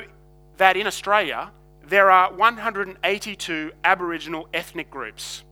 that 0.56 0.78
in 0.78 0.86
Australia 0.86 1.50
there 1.90 2.08
are 2.08 2.32
182 2.32 3.72
Aboriginal 3.82 4.48
ethnic 4.54 4.90
groups? 4.92 5.42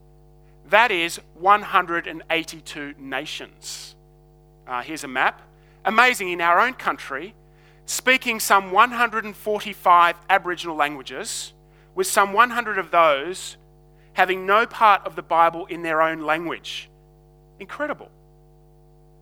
That 0.71 0.93
is 0.93 1.21
182 1.35 2.95
nations. 2.97 3.97
Uh, 4.65 4.83
here's 4.83 5.03
a 5.03 5.09
map. 5.09 5.43
Amazing, 5.85 6.31
in 6.31 6.41
our 6.41 6.61
own 6.61 6.75
country, 6.75 7.35
speaking 7.87 8.39
some 8.39 8.71
145 8.71 10.17
Aboriginal 10.31 10.77
languages, 10.77 11.55
with 11.97 12.07
some 12.07 12.33
100 12.33 12.79
of 12.79 12.93
those 12.93 13.57
having 14.13 14.47
no 14.47 14.65
part 14.65 15.05
of 15.05 15.17
the 15.17 15.23
Bible 15.23 15.67
in 15.67 15.83
their 15.83 16.01
own 16.01 16.21
language. 16.21 16.89
Incredible. 17.59 18.11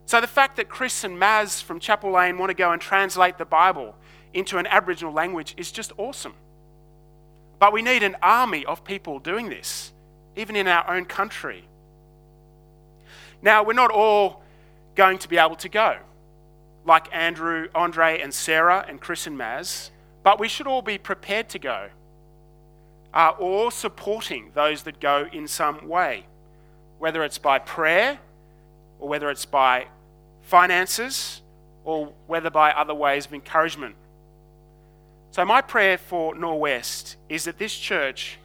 So 0.04 0.20
the 0.20 0.26
fact 0.26 0.56
that 0.56 0.68
Chris 0.68 1.02
and 1.02 1.18
Maz 1.18 1.62
from 1.62 1.80
Chapel 1.80 2.10
Lane 2.10 2.36
want 2.36 2.50
to 2.50 2.54
go 2.54 2.72
and 2.72 2.80
translate 2.80 3.38
the 3.38 3.46
Bible 3.46 3.94
into 4.34 4.58
an 4.58 4.66
Aboriginal 4.66 5.14
language 5.14 5.54
is 5.56 5.72
just 5.72 5.92
awesome. 5.96 6.34
But 7.58 7.72
we 7.72 7.82
need 7.82 8.02
an 8.02 8.16
army 8.22 8.64
of 8.64 8.84
people 8.84 9.18
doing 9.18 9.48
this 9.48 9.92
even 10.36 10.54
in 10.54 10.68
our 10.68 10.88
own 10.94 11.06
country. 11.06 11.64
Now, 13.42 13.64
we're 13.64 13.72
not 13.72 13.90
all 13.90 14.42
going 14.94 15.18
to 15.18 15.28
be 15.28 15.38
able 15.38 15.56
to 15.56 15.68
go, 15.68 15.96
like 16.84 17.08
Andrew, 17.12 17.68
Andre, 17.74 18.20
and 18.20 18.32
Sarah, 18.32 18.84
and 18.86 19.00
Chris 19.00 19.26
and 19.26 19.38
Maz, 19.38 19.90
but 20.22 20.38
we 20.38 20.48
should 20.48 20.66
all 20.66 20.82
be 20.82 20.98
prepared 20.98 21.48
to 21.50 21.58
go, 21.58 21.88
uh, 23.14 23.32
or 23.38 23.72
supporting 23.72 24.50
those 24.54 24.82
that 24.82 25.00
go 25.00 25.26
in 25.32 25.48
some 25.48 25.88
way, 25.88 26.26
whether 26.98 27.24
it's 27.24 27.38
by 27.38 27.58
prayer, 27.58 28.18
or 28.98 29.08
whether 29.08 29.30
it's 29.30 29.44
by 29.44 29.86
finances, 30.42 31.42
or 31.84 32.12
whether 32.26 32.50
by 32.50 32.72
other 32.72 32.94
ways 32.94 33.26
of 33.26 33.34
encouragement. 33.34 33.94
So, 35.36 35.44
my 35.44 35.60
prayer 35.60 35.98
for 35.98 36.34
Norwest 36.34 37.16
is 37.28 37.44
that 37.44 37.58
this 37.58 37.76
church 37.76 38.38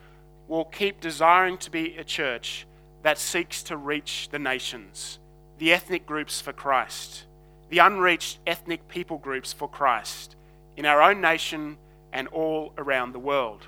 will 0.50 0.66
keep 0.66 1.00
desiring 1.00 1.58
to 1.60 1.72
be 1.72 1.96
a 1.96 2.04
church 2.04 2.68
that 3.02 3.18
seeks 3.18 3.64
to 3.64 3.78
reach 3.78 4.28
the 4.30 4.40
nations, 4.40 5.18
the 5.58 5.72
ethnic 5.72 6.06
groups 6.06 6.42
for 6.42 6.52
Christ, 6.52 7.28
the 7.70 7.78
unreached 7.78 8.40
ethnic 8.46 8.90
people 8.90 9.18
groups 9.18 9.54
for 9.54 9.70
Christ 9.70 10.36
in 10.76 10.86
our 10.86 11.02
own 11.02 11.22
nation 11.22 11.78
and 12.12 12.28
all 12.28 12.74
around 12.78 13.14
the 13.14 13.20
world. 13.20 13.68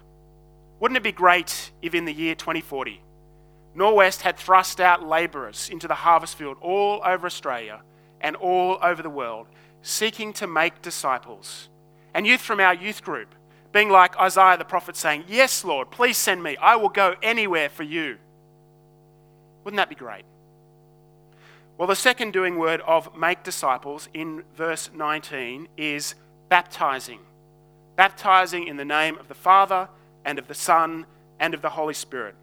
Wouldn't 0.82 0.98
it 0.98 1.04
be 1.04 1.14
great 1.14 1.72
if 1.82 1.96
in 1.96 2.04
the 2.04 2.14
year 2.14 2.36
2040, 2.36 3.02
Norwest 3.74 4.20
had 4.20 4.36
thrust 4.36 4.82
out 4.82 5.02
labourers 5.02 5.70
into 5.70 5.88
the 5.88 5.96
harvest 5.96 6.38
field 6.38 6.58
all 6.60 7.02
over 7.06 7.26
Australia 7.26 7.84
and 8.20 8.36
all 8.36 8.80
over 8.82 9.02
the 9.02 9.10
world, 9.10 9.48
seeking 9.82 10.34
to 10.34 10.46
make 10.46 10.82
disciples, 10.82 11.70
and 12.14 12.28
youth 12.28 12.42
from 12.42 12.60
our 12.60 12.74
youth 12.74 13.04
group 13.04 13.34
being 13.74 13.90
like 13.90 14.18
Isaiah 14.18 14.58
the 14.58 14.64
prophet 14.64 14.96
saying, 14.96 15.26
Yes, 15.28 15.66
Lord, 15.66 15.92
please 15.92 16.18
send 16.18 16.42
me. 16.42 16.56
I 16.58 16.76
will 16.76 16.90
go 16.90 17.16
anywhere 17.22 17.70
for 17.70 17.84
you. 17.84 18.18
Wouldn't 19.64 19.78
that 19.78 19.90
be 19.90 19.96
great? 19.96 20.24
Well, 21.78 21.88
the 21.88 21.96
second 21.96 22.34
doing 22.34 22.58
word 22.58 22.82
of 22.82 23.18
make 23.18 23.44
disciples 23.44 24.08
in 24.14 24.44
verse 24.56 24.92
19 24.94 25.68
is 25.76 26.14
baptizing. 26.50 27.20
Baptizing 27.96 28.68
in 28.68 28.78
the 28.78 28.86
name 28.86 29.18
of 29.18 29.28
the 29.28 29.34
Father 29.34 29.90
and 30.24 30.38
of 30.38 30.48
the 30.48 30.54
Son 30.54 31.08
and 31.40 31.54
of 31.54 31.64
the 31.64 31.72
Holy 31.72 31.96
Spirit. 31.96 32.36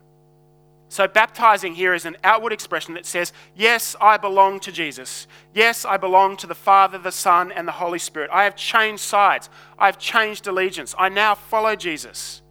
So, 0.90 1.06
baptizing 1.06 1.76
here 1.76 1.94
is 1.94 2.04
an 2.04 2.16
outward 2.25 2.52
expression 2.52 2.94
that 2.94 3.06
says, 3.06 3.32
Yes, 3.54 3.94
I 4.00 4.16
belong 4.16 4.59
to 4.59 4.73
Jesus. 4.73 5.28
Yes, 5.54 5.85
I 5.85 5.97
belong 5.97 6.37
to 6.38 6.49
the 6.49 6.54
Father, 6.54 6.99
the 6.99 7.12
Son, 7.12 7.52
and 7.52 7.66
the 7.66 7.73
Holy 7.73 8.00
Spirit. 8.00 8.28
I 8.32 8.42
have 8.42 8.56
changed 8.56 9.00
sides. 9.00 9.49
I 9.78 9.87
have 9.87 9.99
changed 9.99 10.49
allegiance. 10.49 10.92
I 10.99 11.09
now 11.09 11.37
follow 11.37 11.76
Jesus. 11.76 12.42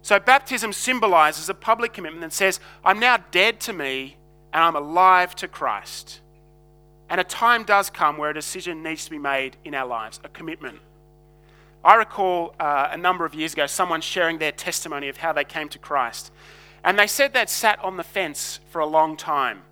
So, 0.00 0.18
baptism 0.18 0.72
symbolizes 0.72 1.50
a 1.50 1.54
public 1.54 1.92
commitment 1.92 2.22
that 2.22 2.32
says, 2.32 2.58
I'm 2.82 2.98
now 2.98 3.18
dead 3.30 3.60
to 3.60 3.74
me 3.74 4.16
and 4.54 4.64
I'm 4.64 4.76
alive 4.76 5.34
to 5.36 5.46
Christ. 5.46 6.22
And 7.10 7.20
a 7.20 7.24
time 7.24 7.64
does 7.64 7.90
come 7.90 8.16
where 8.16 8.30
a 8.30 8.34
decision 8.34 8.82
needs 8.82 9.04
to 9.04 9.10
be 9.10 9.18
made 9.18 9.58
in 9.62 9.74
our 9.74 9.86
lives, 9.86 10.20
a 10.24 10.30
commitment. 10.30 10.78
I 11.84 11.96
recall 11.96 12.54
uh, 12.58 12.88
a 12.92 12.96
number 12.96 13.26
of 13.26 13.34
years 13.34 13.52
ago 13.52 13.66
someone 13.66 14.00
sharing 14.00 14.38
their 14.38 14.52
testimony 14.52 15.10
of 15.10 15.18
how 15.18 15.34
they 15.34 15.44
came 15.44 15.68
to 15.68 15.78
Christ. 15.78 16.32
And 16.84 16.98
they 16.98 17.06
said 17.06 17.32
they'd 17.32 17.48
sat 17.48 17.82
on 17.82 17.96
the 17.96 18.04
fence 18.04 18.60
for 18.68 18.80
a 18.80 18.86
long 18.86 19.16
time. 19.16 19.62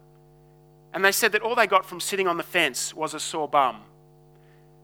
And 0.95 1.05
they 1.05 1.13
said 1.13 1.33
that 1.33 1.43
all 1.43 1.55
they 1.55 1.67
got 1.67 1.85
from 1.85 2.01
sitting 2.01 2.27
on 2.27 2.39
the 2.39 2.43
fence 2.43 2.95
was 2.95 3.13
a 3.13 3.21
sore 3.21 3.49
bum, 3.49 3.83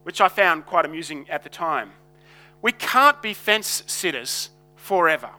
which 0.02 0.20
I 0.20 0.28
found 0.28 0.66
quite 0.66 0.85
amusing 0.85 1.28
at 1.30 1.42
the 1.42 1.49
time. 1.49 1.92
We 2.61 2.73
can't 2.73 3.20
be 3.23 3.32
fence 3.35 3.82
sitters 3.87 4.50
forever. 4.76 5.30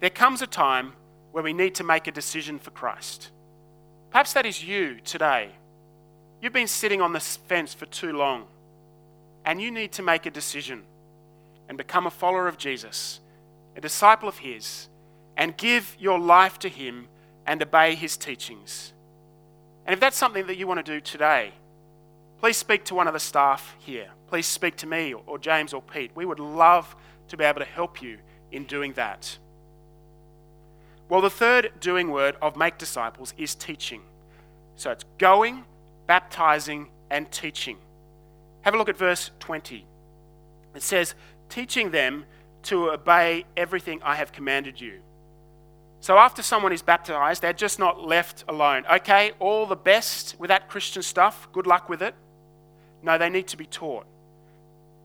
There 0.00 0.10
comes 0.10 0.42
a 0.42 0.46
time 0.46 0.92
where 1.32 1.42
we 1.42 1.52
need 1.52 1.74
to 1.76 1.84
make 1.84 2.06
a 2.06 2.12
decision 2.12 2.58
for 2.58 2.70
Christ. 2.70 3.30
Perhaps 4.10 4.34
that 4.34 4.46
is 4.46 4.62
you 4.62 5.00
today. 5.04 5.50
You've 6.40 6.52
been 6.52 6.68
sitting 6.68 7.00
on 7.00 7.12
the 7.12 7.20
fence 7.20 7.72
for 7.72 7.86
too 7.86 8.12
long, 8.12 8.46
and 9.44 9.60
you 9.60 9.70
need 9.70 9.92
to 9.92 10.02
make 10.02 10.26
a 10.26 10.30
decision 10.30 10.82
and 11.68 11.78
become 11.78 12.06
a 12.06 12.10
follower 12.10 12.48
of 12.48 12.58
Jesus, 12.58 13.20
a 13.74 13.80
disciple 13.80 14.28
of 14.28 14.38
His 14.38 14.88
and 15.36 15.56
give 15.56 15.96
your 15.98 16.18
life 16.18 16.58
to 16.60 16.68
Him 16.68 17.08
and 17.46 17.62
obey 17.62 17.94
His 17.94 18.16
teachings. 18.16 18.92
And 19.84 19.92
if 19.92 20.00
that's 20.00 20.16
something 20.16 20.46
that 20.46 20.56
you 20.56 20.66
want 20.66 20.84
to 20.84 20.92
do 20.92 21.00
today, 21.00 21.52
please 22.40 22.56
speak 22.56 22.84
to 22.84 22.94
one 22.94 23.06
of 23.06 23.12
the 23.12 23.20
staff 23.20 23.76
here. 23.78 24.08
Please 24.28 24.46
speak 24.46 24.76
to 24.76 24.86
me 24.86 25.14
or 25.14 25.38
James 25.38 25.72
or 25.72 25.82
Pete. 25.82 26.10
We 26.14 26.26
would 26.26 26.40
love 26.40 26.96
to 27.28 27.36
be 27.36 27.44
able 27.44 27.60
to 27.60 27.66
help 27.66 28.02
you 28.02 28.18
in 28.50 28.64
doing 28.64 28.92
that. 28.94 29.38
Well, 31.08 31.20
the 31.20 31.30
third 31.30 31.72
doing 31.78 32.10
word 32.10 32.36
of 32.42 32.56
make 32.56 32.78
disciples 32.78 33.32
is 33.38 33.54
teaching. 33.54 34.02
So 34.74 34.90
it's 34.90 35.04
going, 35.18 35.64
baptizing, 36.06 36.88
and 37.10 37.30
teaching. 37.30 37.78
Have 38.62 38.74
a 38.74 38.78
look 38.78 38.88
at 38.88 38.96
verse 38.96 39.30
20. 39.38 39.86
It 40.74 40.82
says, 40.82 41.14
teaching 41.48 41.92
them 41.92 42.24
to 42.64 42.90
obey 42.90 43.44
everything 43.56 44.00
I 44.02 44.16
have 44.16 44.32
commanded 44.32 44.80
you. 44.80 45.00
So 46.00 46.18
after 46.18 46.42
someone 46.42 46.72
is 46.72 46.82
baptized, 46.82 47.42
they're 47.42 47.52
just 47.52 47.78
not 47.78 48.06
left 48.06 48.44
alone. 48.48 48.84
Okay, 48.92 49.32
all 49.38 49.66
the 49.66 49.76
best 49.76 50.36
with 50.38 50.48
that 50.48 50.68
Christian 50.68 51.02
stuff, 51.02 51.48
good 51.52 51.66
luck 51.66 51.88
with 51.88 52.02
it. 52.02 52.14
No, 53.02 53.18
they 53.18 53.30
need 53.30 53.48
to 53.48 53.56
be 53.56 53.66
taught. 53.66 54.06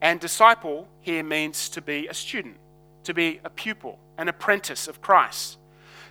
And 0.01 0.19
disciple 0.19 0.87
here 0.99 1.23
means 1.23 1.69
to 1.69 1.81
be 1.81 2.07
a 2.07 2.13
student, 2.13 2.57
to 3.03 3.13
be 3.13 3.39
a 3.43 3.49
pupil, 3.49 3.99
an 4.17 4.27
apprentice 4.27 4.87
of 4.87 5.01
Christ. 5.01 5.57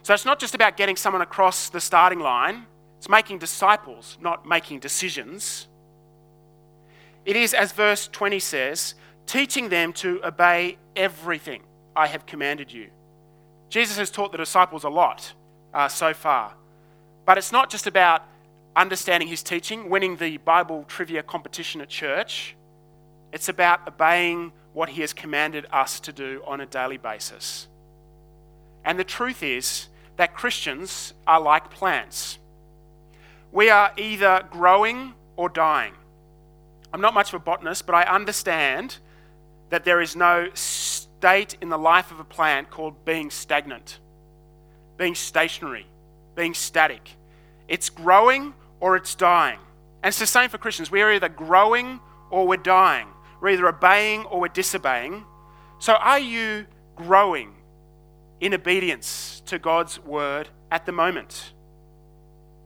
So 0.03 0.15
it's 0.15 0.25
not 0.25 0.39
just 0.39 0.55
about 0.55 0.77
getting 0.77 0.97
someone 0.97 1.23
across 1.23 1.69
the 1.69 1.81
starting 1.81 2.21
line, 2.21 2.67
it's 2.99 3.09
making 3.09 3.39
disciples, 3.39 4.19
not 4.21 4.47
making 4.47 4.81
decisions. 4.81 5.69
It 7.25 7.37
is, 7.37 7.53
as 7.55 7.73
verse 7.73 8.09
20 8.09 8.39
says, 8.39 8.95
teaching 9.27 9.69
them 9.69 9.93
to 9.95 10.21
obey 10.25 10.79
everything 10.97 11.63
I 11.95 12.07
have 12.07 12.27
commanded 12.27 12.73
you. 12.73 12.91
Jesus 13.71 13.97
has 13.97 14.11
taught 14.11 14.33
the 14.33 14.39
disciples 14.39 14.85
a 14.85 14.89
lot 14.89 15.33
uh, 15.73 15.89
so 15.89 16.13
far. 16.13 16.55
But 17.25 17.39
it's 17.39 17.53
not 17.53 17.71
just 17.71 17.87
about 17.87 18.23
understanding 18.75 19.29
his 19.29 19.43
teaching, 19.43 19.89
winning 19.89 20.17
the 20.17 20.37
Bible 20.39 20.85
trivia 20.89 21.23
competition 21.23 21.81
at 21.81 21.89
church. 21.89 22.57
It's 23.33 23.49
about 23.49 23.87
obeying 23.87 24.53
what 24.73 24.91
he 24.91 25.01
has 25.01 25.13
commanded 25.13 25.67
us 25.73 26.01
to 26.01 26.13
do 26.13 26.43
on 26.47 26.61
a 26.61 26.67
daily 26.67 26.97
basis. 26.97 27.69
And 28.85 28.99
the 28.99 29.05
truth 29.05 29.43
is 29.43 29.89
that 30.17 30.35
Christians 30.35 31.15
are 31.27 31.41
like 31.41 31.71
plants. 31.71 32.39
We 33.53 33.71
are 33.71 33.93
either 33.97 34.45
growing 34.51 35.15
or 35.37 35.49
dying. 35.49 35.95
I'm 36.93 37.01
not 37.01 37.15
much 37.15 37.29
of 37.29 37.35
a 37.35 37.45
botanist, 37.45 37.87
but 37.87 37.95
I 37.95 38.03
understand 38.03 38.99
that 39.71 39.85
there 39.85 40.01
is 40.01 40.17
no 40.17 40.49
state 41.21 41.55
in 41.61 41.69
the 41.69 41.77
life 41.77 42.11
of 42.11 42.19
a 42.19 42.25
plant 42.25 42.71
called 42.71 43.05
being 43.05 43.29
stagnant, 43.29 43.99
being 44.97 45.15
stationary, 45.15 45.87
being 46.35 46.55
static. 46.55 47.11
It's 47.69 47.91
growing 47.91 48.55
or 48.81 48.97
it's 48.97 49.15
dying. 49.15 49.59
And 50.03 50.09
it's 50.09 50.19
the 50.19 50.27
same 50.27 50.49
for 50.49 50.57
Christians. 50.57 50.91
We 50.91 51.03
are 51.03 51.13
either 51.13 51.29
growing 51.29 52.01
or 52.31 52.49
we're 52.49 52.57
dying. 52.57 53.09
We're 53.39 53.51
either 53.51 53.69
obeying 53.69 54.25
or 54.25 54.41
we're 54.41 54.49
disobeying. 54.49 55.27
So 55.79 55.93
are 55.93 56.19
you 56.19 56.65
growing 56.97 57.53
in 58.41 58.55
obedience 58.55 59.43
to 59.45 59.59
God's 59.59 60.01
word 60.01 60.49
at 60.71 60.87
the 60.87 60.93
moment? 60.93 61.53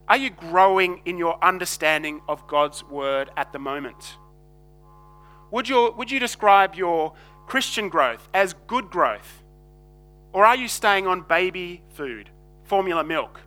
Are 0.06 0.16
you 0.16 0.30
growing 0.30 1.02
in 1.06 1.18
your 1.18 1.42
understanding 1.42 2.20
of 2.28 2.46
God's 2.46 2.84
word 2.84 3.30
at 3.36 3.52
the 3.52 3.58
moment? 3.58 4.16
Would, 5.50 5.68
your, 5.68 5.90
would 5.90 6.12
you 6.12 6.20
describe 6.20 6.76
your 6.76 7.14
Christian 7.46 7.88
growth 7.88 8.28
as 8.34 8.54
good 8.66 8.90
growth? 8.90 9.42
Or 10.32 10.44
are 10.44 10.56
you 10.56 10.66
staying 10.68 11.06
on 11.06 11.22
baby 11.22 11.82
food, 11.94 12.30
formula 12.64 13.04
milk, 13.04 13.40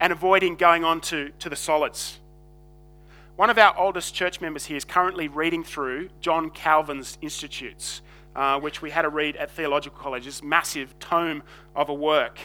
and 0.00 0.12
avoiding 0.12 0.56
going 0.56 0.84
on 0.84 1.00
to, 1.02 1.30
to 1.38 1.48
the 1.48 1.56
solids? 1.56 2.18
One 3.36 3.48
of 3.48 3.58
our 3.58 3.76
oldest 3.78 4.14
church 4.14 4.40
members 4.40 4.66
here 4.66 4.76
is 4.76 4.84
currently 4.84 5.28
reading 5.28 5.64
through 5.64 6.10
John 6.20 6.50
Calvin's 6.50 7.16
Institutes, 7.22 8.02
uh, 8.36 8.58
which 8.60 8.82
we 8.82 8.90
had 8.90 9.02
to 9.02 9.08
read 9.08 9.36
at 9.36 9.50
theological 9.50 9.98
college, 9.98 10.24
this 10.24 10.42
massive 10.42 10.98
tome 10.98 11.42
of 11.74 11.88
a 11.88 11.94
work. 11.94 12.38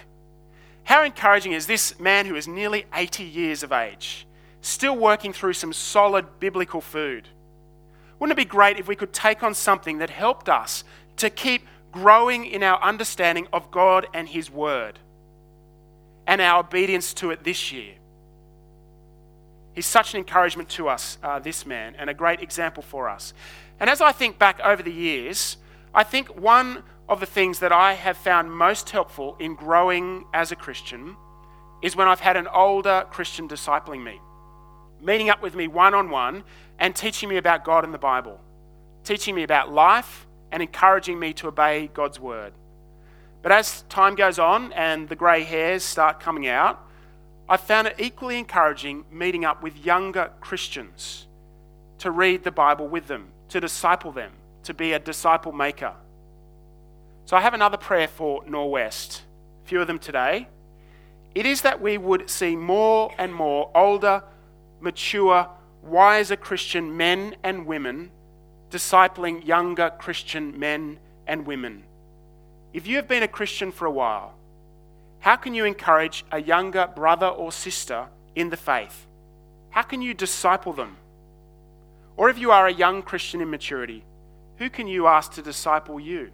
How 0.83 1.03
encouraging 1.03 1.51
is 1.51 1.67
this 1.67 1.99
man 1.99 2.25
who 2.25 2.35
is 2.35 2.47
nearly 2.47 2.85
80 2.93 3.23
years 3.23 3.63
of 3.63 3.71
age, 3.71 4.25
still 4.61 4.95
working 4.95 5.33
through 5.33 5.53
some 5.53 5.73
solid 5.73 6.39
biblical 6.39 6.79
food? 6.79 7.27
Wouldn't 8.19 8.38
it 8.38 8.41
be 8.41 8.50
great 8.50 8.77
if 8.79 8.88
we 8.88 8.95
could 8.95 9.13
take 9.13 9.43
on 9.43 9.53
something 9.53 10.00
that 10.00 10.09
helped 10.09 10.50
us 10.50 10.83
to 11.17 11.29
keep 11.29 11.67
growing 11.91 12.45
in 12.45 12.63
our 12.63 12.81
understanding 12.81 13.47
of 13.53 13.71
God 13.71 14.07
and 14.13 14.27
His 14.27 14.50
Word 14.50 15.00
and 16.25 16.41
our 16.41 16.59
obedience 16.59 17.13
to 17.15 17.31
it 17.31 17.43
this 17.43 17.71
year? 17.71 17.95
He's 19.74 19.86
such 19.86 20.13
an 20.15 20.17
encouragement 20.17 20.69
to 20.69 20.89
us, 20.89 21.19
uh, 21.21 21.38
this 21.38 21.65
man, 21.65 21.95
and 22.00 22.09
a 22.09 22.13
great 22.13 22.41
example 22.41 22.81
for 22.81 23.07
us. 23.07 23.33
And 23.79 23.89
as 23.89 24.01
I 24.01 24.12
think 24.12 24.39
back 24.39 24.59
over 24.62 24.81
the 24.81 24.91
years, 24.91 25.57
I 25.93 26.03
think 26.03 26.36
one 26.36 26.83
of 27.07 27.19
the 27.19 27.27
things 27.27 27.59
that 27.59 27.71
I 27.71 27.93
have 27.93 28.17
found 28.17 28.51
most 28.51 28.89
helpful 28.89 29.36
in 29.39 29.53
growing 29.53 30.25
as 30.33 30.51
a 30.51 30.55
Christian 30.55 31.15
is 31.81 31.95
when 31.95 32.07
I've 32.07 32.19
had 32.19 32.38
an 32.38 32.47
older 32.47 33.05
Christian 33.12 33.47
discipling 33.47 34.03
me, 34.03 34.19
meeting 35.01 35.29
up 35.29 35.41
with 35.41 35.55
me 35.55 35.67
one 35.67 35.93
on 35.93 36.09
one 36.09 36.43
and 36.79 36.95
teaching 36.95 37.29
me 37.29 37.37
about 37.37 37.63
God 37.63 37.83
and 37.83 37.93
the 37.93 37.99
Bible, 37.99 38.39
teaching 39.03 39.35
me 39.35 39.43
about 39.43 39.71
life 39.71 40.27
and 40.51 40.61
encouraging 40.61 41.19
me 41.19 41.33
to 41.33 41.47
obey 41.47 41.89
God's 41.93 42.19
word. 42.19 42.53
But 43.41 43.51
as 43.51 43.83
time 43.83 44.15
goes 44.15 44.39
on 44.39 44.73
and 44.73 45.07
the 45.09 45.15
grey 45.15 45.43
hairs 45.43 45.83
start 45.83 46.19
coming 46.19 46.47
out, 46.47 46.83
I 47.49 47.57
found 47.57 47.87
it 47.87 47.95
equally 47.97 48.37
encouraging 48.37 49.05
meeting 49.11 49.45
up 49.45 49.63
with 49.63 49.85
younger 49.85 50.31
Christians 50.41 51.27
to 51.99 52.11
read 52.11 52.43
the 52.43 52.51
Bible 52.51 52.87
with 52.87 53.07
them, 53.07 53.29
to 53.49 53.59
disciple 53.59 54.11
them, 54.11 54.31
to 54.63 54.73
be 54.73 54.93
a 54.93 54.99
disciple 54.99 55.51
maker. 55.51 55.93
So 57.25 57.37
I 57.37 57.41
have 57.41 57.53
another 57.53 57.77
prayer 57.77 58.07
for 58.07 58.43
Norwest, 58.43 59.21
a 59.63 59.67
few 59.67 59.81
of 59.81 59.87
them 59.87 59.99
today. 59.99 60.47
It 61.35 61.45
is 61.45 61.61
that 61.61 61.81
we 61.81 61.97
would 61.97 62.29
see 62.29 62.55
more 62.55 63.13
and 63.17 63.33
more 63.33 63.71
older, 63.75 64.23
mature, 64.79 65.48
wiser 65.81 66.36
Christian 66.36 66.96
men 66.96 67.36
and 67.43 67.65
women 67.65 68.12
discipling 68.69 69.46
younger 69.46 69.89
Christian 69.98 70.60
men 70.60 71.00
and 71.25 71.46
women. 71.46 71.84
If 72.74 72.86
you 72.86 72.98
have 72.98 73.07
been 73.07 73.24
a 73.24 73.27
Christian 73.27 73.72
for 73.72 73.86
a 73.86 73.91
while, 73.91 74.34
how 75.19 75.36
can 75.36 75.53
you 75.53 75.65
encourage 75.65 76.25
a 76.31 76.41
younger 76.41 76.88
brother 76.88 77.27
or 77.27 77.51
sister 77.51 78.08
in 78.36 78.49
the 78.49 78.58
faith? 78.58 79.08
How 79.69 79.82
can 79.82 80.01
you 80.01 80.13
disciple 80.13 80.73
them? 80.73 80.97
Or 82.17 82.30
if 82.30 82.38
you 82.38 82.51
are 82.51 82.67
a 82.67 82.73
young 82.73 83.01
Christian 83.01 83.41
in 83.41 83.49
maturity, 83.49 84.04
who 84.58 84.69
can 84.69 84.88
you 84.88 85.08
ask 85.08 85.34
to 85.34 85.41
disciple 85.41 85.99
you? 85.99 86.32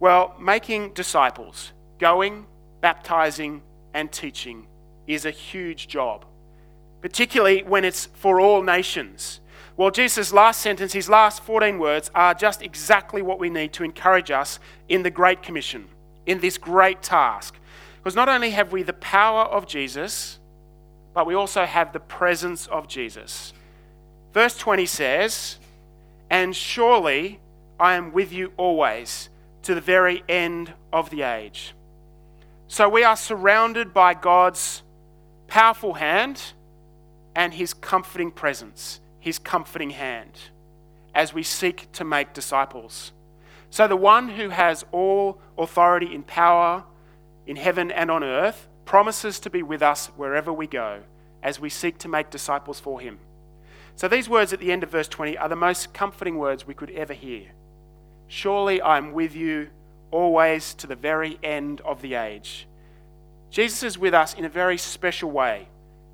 Well, 0.00 0.34
making 0.40 0.94
disciples, 0.94 1.72
going, 1.98 2.46
baptizing, 2.80 3.62
and 3.94 4.10
teaching 4.10 4.66
is 5.06 5.24
a 5.24 5.30
huge 5.30 5.88
job, 5.88 6.24
particularly 7.00 7.62
when 7.62 7.84
it's 7.84 8.06
for 8.06 8.40
all 8.40 8.62
nations. 8.62 9.40
Well, 9.76 9.90
Jesus' 9.90 10.32
last 10.32 10.60
sentence, 10.60 10.92
his 10.92 11.08
last 11.08 11.42
14 11.42 11.78
words, 11.78 12.10
are 12.14 12.34
just 12.34 12.62
exactly 12.62 13.22
what 13.22 13.38
we 13.38 13.48
need 13.50 13.72
to 13.74 13.84
encourage 13.84 14.30
us 14.30 14.58
in 14.88 15.02
the 15.02 15.10
Great 15.10 15.42
Commission 15.42 15.88
in 16.26 16.40
this 16.40 16.58
great 16.58 17.02
task. 17.02 17.56
Because 17.96 18.14
not 18.14 18.28
only 18.28 18.50
have 18.50 18.72
we 18.72 18.82
the 18.82 18.92
power 18.92 19.42
of 19.44 19.66
Jesus, 19.66 20.38
but 21.14 21.26
we 21.26 21.34
also 21.34 21.64
have 21.64 21.92
the 21.92 22.00
presence 22.00 22.66
of 22.66 22.88
Jesus. 22.88 23.52
Verse 24.32 24.56
20 24.56 24.86
says, 24.86 25.58
And 26.30 26.54
surely 26.54 27.40
I 27.78 27.94
am 27.94 28.12
with 28.12 28.32
you 28.32 28.52
always 28.56 29.28
to 29.62 29.74
the 29.74 29.80
very 29.80 30.24
end 30.28 30.72
of 30.92 31.10
the 31.10 31.22
age. 31.22 31.74
So 32.66 32.88
we 32.88 33.04
are 33.04 33.16
surrounded 33.16 33.92
by 33.92 34.14
God's 34.14 34.82
powerful 35.52 35.92
hand 35.92 36.54
and 37.36 37.52
his 37.52 37.74
comforting 37.74 38.30
presence, 38.30 39.00
his 39.20 39.38
comforting 39.38 39.90
hand, 39.90 40.32
as 41.14 41.34
we 41.34 41.42
seek 41.42 41.92
to 41.92 42.02
make 42.04 42.32
disciples. 42.32 43.12
So 43.68 43.86
the 43.86 43.94
one 43.94 44.30
who 44.30 44.48
has 44.48 44.86
all 44.92 45.38
authority 45.58 46.14
in 46.14 46.22
power 46.22 46.84
in 47.46 47.56
heaven 47.56 47.90
and 47.90 48.10
on 48.10 48.24
earth 48.24 48.66
promises 48.86 49.38
to 49.40 49.50
be 49.50 49.62
with 49.62 49.82
us 49.82 50.06
wherever 50.16 50.50
we 50.50 50.66
go 50.66 51.02
as 51.42 51.60
we 51.60 51.68
seek 51.68 51.98
to 51.98 52.08
make 52.08 52.30
disciples 52.30 52.80
for 52.80 52.98
him. 52.98 53.18
So 53.94 54.08
these 54.08 54.30
words 54.30 54.54
at 54.54 54.58
the 54.58 54.72
end 54.72 54.82
of 54.82 54.88
verse 54.88 55.08
20 55.08 55.36
are 55.36 55.50
the 55.50 55.54
most 55.54 55.92
comforting 55.92 56.38
words 56.38 56.66
we 56.66 56.72
could 56.72 56.92
ever 56.92 57.12
hear. 57.12 57.48
Surely 58.26 58.80
I 58.80 58.96
am 58.96 59.12
with 59.12 59.36
you 59.36 59.68
always 60.10 60.72
to 60.72 60.86
the 60.86 60.96
very 60.96 61.38
end 61.42 61.82
of 61.82 62.00
the 62.00 62.14
age. 62.14 62.66
Jesus 63.52 63.82
is 63.82 63.98
with 63.98 64.14
us 64.14 64.32
in 64.32 64.46
a 64.46 64.48
very 64.48 64.78
special 64.78 65.30
way 65.30 65.68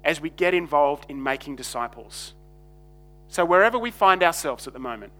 as 0.05 0.21
we 0.21 0.29
get 0.29 0.55
involved 0.55 1.07
in 1.09 1.23
making 1.23 1.55
disciples. 1.55 2.35
So, 3.29 3.45
wherever 3.45 3.79
we 3.79 3.93
find 3.93 4.25
ourselves 4.25 4.67
at 4.67 4.73
the 4.73 4.81
moment, 4.81 5.13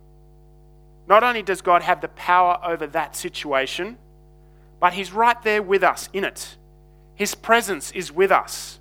not 1.07 1.23
only 1.23 1.43
does 1.43 1.63
God 1.63 1.83
have 1.83 2.01
the 2.01 2.09
power 2.09 2.59
over 2.65 2.89
that 2.89 3.15
situation, 3.15 3.99
but 4.81 4.95
He's 4.95 5.13
right 5.13 5.41
there 5.43 5.63
with 5.63 5.85
us 5.85 6.09
in 6.13 6.25
it. 6.25 6.57
His 7.15 7.37
presence 7.37 7.93
is 7.93 8.11
with 8.11 8.33
us. 8.33 8.81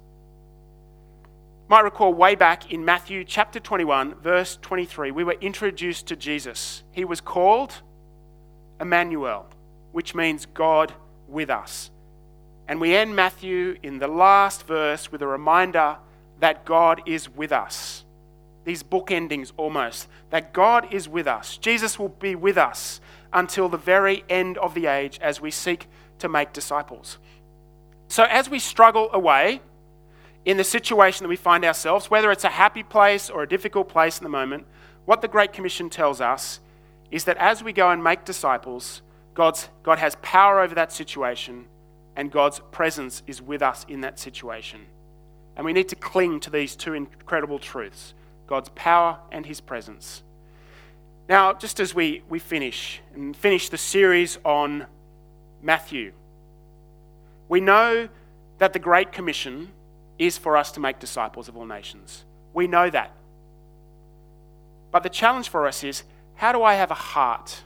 You 1.66 1.70
might 1.70 1.82
recall 1.82 2.14
way 2.14 2.34
back 2.34 2.72
in 2.72 2.84
Matthew 2.84 3.24
chapter 3.24 3.60
21, 3.60 4.16
verse 4.16 4.58
23, 4.64 5.12
we 5.12 5.24
were 5.24 5.38
introduced 5.42 6.08
to 6.08 6.16
Jesus. 6.16 6.84
He 6.92 7.06
was 7.06 7.22
called 7.22 7.84
Emmanuel, 8.82 9.46
which 9.92 10.16
means 10.16 10.48
God 10.48 10.94
with 11.28 11.52
us. 11.52 11.92
And 12.68 12.82
we 12.82 12.96
end 12.96 13.16
Matthew 13.16 13.78
in 13.82 14.00
the 14.00 14.08
last 14.08 14.68
verse 14.68 15.12
with 15.12 15.22
a 15.22 15.28
reminder 15.28 15.98
that 16.40 16.66
God 16.66 17.02
is 17.06 17.30
with 17.30 17.52
us 17.52 18.04
these 18.68 18.84
book 18.84 19.12
endings 19.12 19.54
almost, 19.56 20.10
that 20.30 20.52
God 20.52 20.94
is 20.94 21.08
with 21.08 21.26
us. 21.26 21.58
Jesus 21.58 21.98
will 21.98 22.10
be 22.10 22.36
with 22.36 22.58
us 22.58 23.00
until 23.32 23.70
the 23.70 23.78
very 23.78 24.26
end 24.30 24.58
of 24.58 24.74
the 24.74 24.88
age 24.88 25.18
as 25.22 25.40
we 25.40 25.52
seek 25.52 25.88
to 26.20 26.28
make 26.28 26.52
disciples. 26.52 27.18
So, 28.10 28.24
as 28.26 28.50
we 28.50 28.60
struggle 28.60 29.10
away 29.14 29.62
in 30.44 30.58
the 30.58 30.66
situation 30.66 31.24
that 31.24 31.30
we 31.30 31.38
find 31.38 31.64
ourselves, 31.64 32.12
whether 32.12 32.30
it's 32.30 32.44
a 32.44 32.50
happy 32.50 32.84
place 32.84 33.30
or 33.30 33.42
a 33.42 33.48
difficult 33.48 33.88
place 33.88 34.18
in 34.18 34.26
the 34.26 34.30
moment, 34.30 34.66
what 35.06 35.22
the 35.22 35.30
Great 35.30 35.54
Commission 35.54 35.90
tells 35.90 36.20
us 36.20 36.60
is 37.10 37.24
that 37.24 37.38
as 37.38 37.64
we 37.64 37.72
go 37.72 37.90
and 37.90 38.04
make 38.04 38.26
disciples, 38.26 39.02
God's, 39.34 39.70
God 39.82 39.98
has 39.98 40.18
power 40.22 40.60
over 40.60 40.76
that 40.76 40.92
situation 40.92 41.68
and 42.18 42.32
God's 42.32 42.60
presence 42.72 43.22
is 43.28 43.42
with 43.42 43.62
us 43.62 43.86
in 43.88 44.02
that 44.02 44.20
situation. 44.20 44.82
And 45.56 45.66
we 45.66 45.72
need 45.72 45.88
to 45.90 45.96
cling 45.96 46.40
to 46.42 46.50
these 46.50 46.76
two 46.76 46.94
incredible 46.94 47.60
truths 47.60 48.14
God's 48.48 48.70
power 48.70 49.20
and 49.32 49.46
his 49.46 49.62
presence. 49.62 50.24
Now, 51.30 51.54
just 51.54 51.80
as 51.80 51.94
we, 51.94 52.24
we 52.30 52.40
finish 52.40 53.02
and 53.14 53.36
finish 53.36 53.70
the 53.70 53.78
series 53.78 54.40
on 54.46 54.88
Matthew, 55.62 56.14
we 57.50 57.60
know 57.60 58.08
that 58.58 58.74
the 58.74 58.80
Great 58.80 59.12
Commission 59.12 59.72
is 60.18 60.38
for 60.38 60.56
us 60.58 60.72
to 60.72 60.80
make 60.80 61.00
disciples 61.00 61.50
of 61.50 61.58
all 61.58 61.66
nations. 61.66 62.24
We 62.54 62.68
know 62.68 62.90
that. 62.90 63.12
But 64.92 65.04
the 65.04 65.10
challenge 65.10 65.50
for 65.50 65.68
us 65.68 65.84
is 65.84 66.04
how 66.36 66.54
do 66.54 66.64
I 66.64 66.76
have 66.76 66.90
a 66.90 66.96
heart, 66.96 67.64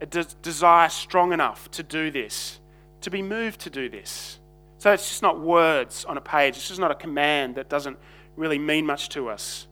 a 0.00 0.06
de- 0.06 0.24
desire 0.40 0.88
strong 0.88 1.32
enough 1.32 1.70
to 1.72 1.82
do 1.82 2.10
this, 2.10 2.58
to 3.02 3.10
be 3.10 3.22
moved 3.22 3.60
to 3.60 3.70
do 3.70 3.88
this? 3.88 4.38
So 4.78 4.92
it's 4.92 5.08
just 5.08 5.22
not 5.22 5.40
words 5.40 6.04
on 6.04 6.16
a 6.16 6.20
page, 6.20 6.56
it's 6.56 6.68
just 6.68 6.80
not 6.80 6.90
a 6.90 6.96
command 6.96 7.54
that 7.54 7.68
doesn't 7.68 7.98
really 8.36 8.58
mean 8.58 8.86
much 8.86 9.08
to 9.10 9.28
us. 9.28 9.66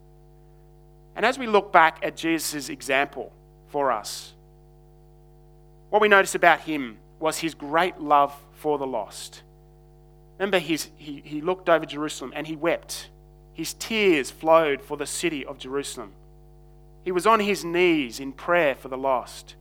And 1.17 1.27
as 1.27 1.39
we 1.39 1.47
look 1.47 1.73
back 1.73 1.99
at 2.03 2.17
Jesus' 2.17 2.69
example 2.69 3.33
for 3.71 3.91
us. 3.93 4.35
What 5.89 6.03
we 6.03 6.09
notice 6.09 6.35
about 6.35 6.61
him 6.61 6.99
was 7.19 7.39
his 7.39 7.55
great 7.55 7.99
love 7.99 8.35
for 8.53 8.79
the 8.79 8.87
lost. 8.87 9.43
Remember, 10.39 10.59
he, 10.59 10.79
he 10.97 11.41
looked 11.41 11.69
over 11.69 11.85
Jerusalem 11.85 12.33
and 12.35 12.47
he 12.47 12.57
wept. 12.57 13.11
His 13.53 13.75
tears 13.75 14.31
flowed 14.31 14.81
for 14.81 14.97
the 14.97 15.07
city 15.07 15.45
of 15.45 15.59
Jerusalem. 15.59 16.13
He 17.05 17.13
was 17.13 17.27
on 17.27 17.41
his 17.41 17.65
knees 17.65 18.21
in 18.21 18.33
prayer 18.33 18.75
for 18.75 18.89
the 18.89 18.97
lost. 18.97 19.57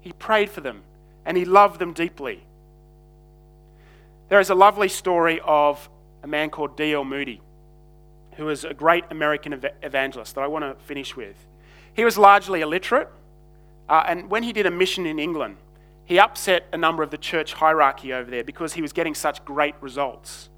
He 0.00 0.12
prayed 0.12 0.50
for 0.50 0.60
them 0.60 0.82
and 1.24 1.36
he 1.36 1.44
loved 1.44 1.78
them 1.78 1.92
deeply. 1.92 2.45
There 4.28 4.40
is 4.40 4.50
a 4.50 4.54
lovely 4.56 4.88
story 4.88 5.40
of 5.44 5.88
a 6.24 6.26
man 6.26 6.50
called 6.50 6.76
D.L. 6.76 7.04
Moody, 7.04 7.40
who 8.34 8.46
was 8.46 8.64
a 8.64 8.74
great 8.74 9.04
American 9.10 9.52
ev- 9.52 9.66
evangelist 9.82 10.34
that 10.34 10.40
I 10.40 10.48
want 10.48 10.64
to 10.64 10.84
finish 10.84 11.14
with. 11.14 11.36
He 11.94 12.04
was 12.04 12.18
largely 12.18 12.60
illiterate, 12.60 13.08
uh, 13.88 14.02
and 14.08 14.28
when 14.28 14.42
he 14.42 14.52
did 14.52 14.66
a 14.66 14.70
mission 14.70 15.06
in 15.06 15.20
England, 15.20 15.58
he 16.04 16.18
upset 16.18 16.66
a 16.72 16.76
number 16.76 17.04
of 17.04 17.10
the 17.10 17.18
church 17.18 17.52
hierarchy 17.52 18.12
over 18.12 18.28
there 18.28 18.42
because 18.42 18.72
he 18.72 18.82
was 18.82 18.92
getting 18.92 19.14
such 19.14 19.44
great 19.44 19.76
results. 19.80 20.50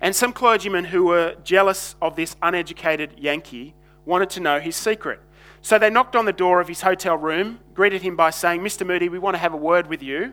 And 0.00 0.14
some 0.14 0.32
clergymen 0.32 0.86
who 0.86 1.04
were 1.04 1.36
jealous 1.44 1.94
of 2.02 2.16
this 2.16 2.36
uneducated 2.42 3.14
Yankee 3.18 3.74
wanted 4.06 4.30
to 4.30 4.40
know 4.40 4.58
his 4.58 4.74
secret. 4.74 5.20
So 5.60 5.78
they 5.78 5.90
knocked 5.90 6.16
on 6.16 6.24
the 6.24 6.32
door 6.32 6.60
of 6.60 6.66
his 6.66 6.80
hotel 6.80 7.16
room, 7.16 7.60
greeted 7.74 8.02
him 8.02 8.16
by 8.16 8.30
saying, 8.30 8.60
Mr. 8.60 8.86
Moody, 8.86 9.08
we 9.08 9.18
want 9.18 9.34
to 9.34 9.38
have 9.38 9.54
a 9.54 9.56
word 9.56 9.86
with 9.86 10.02
you. 10.02 10.32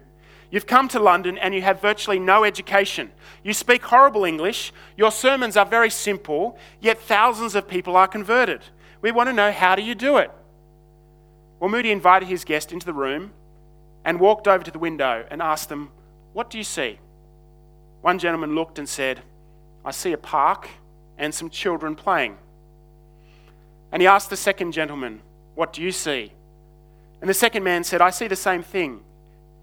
You've 0.51 0.67
come 0.67 0.87
to 0.89 0.99
London 0.99 1.37
and 1.37 1.53
you 1.53 1.61
have 1.61 1.81
virtually 1.81 2.19
no 2.19 2.43
education. 2.43 3.11
You 3.43 3.53
speak 3.53 3.83
horrible 3.83 4.25
English. 4.25 4.71
Your 4.95 5.11
sermons 5.11 5.57
are 5.57 5.65
very 5.65 5.89
simple, 5.89 6.57
yet 6.79 7.01
thousands 7.01 7.55
of 7.55 7.67
people 7.67 7.95
are 7.95 8.07
converted. 8.07 8.61
We 9.01 9.11
want 9.11 9.29
to 9.29 9.33
know 9.33 9.51
how 9.51 9.75
do 9.75 9.81
you 9.81 9.95
do 9.95 10.17
it? 10.17 10.31
Well, 11.59 11.69
Moody 11.69 11.91
invited 11.91 12.27
his 12.27 12.43
guest 12.43 12.71
into 12.71 12.85
the 12.85 12.93
room 12.93 13.33
and 14.03 14.19
walked 14.19 14.47
over 14.47 14.63
to 14.63 14.71
the 14.71 14.79
window 14.79 15.25
and 15.29 15.41
asked 15.41 15.69
them, 15.69 15.89
What 16.33 16.49
do 16.49 16.57
you 16.57 16.63
see? 16.63 16.99
One 18.01 18.19
gentleman 18.19 18.53
looked 18.55 18.77
and 18.77 18.87
said, 18.87 19.21
I 19.83 19.91
see 19.91 20.11
a 20.11 20.17
park 20.17 20.69
and 21.17 21.33
some 21.33 21.49
children 21.49 21.95
playing. 21.95 22.37
And 23.91 24.01
he 24.01 24.07
asked 24.07 24.29
the 24.29 24.37
second 24.37 24.73
gentleman, 24.73 25.21
What 25.55 25.73
do 25.73 25.81
you 25.81 25.91
see? 25.91 26.31
And 27.21 27.29
the 27.29 27.33
second 27.33 27.63
man 27.63 27.83
said, 27.83 28.01
I 28.01 28.09
see 28.09 28.27
the 28.27 28.35
same 28.35 28.61
thing, 28.61 29.01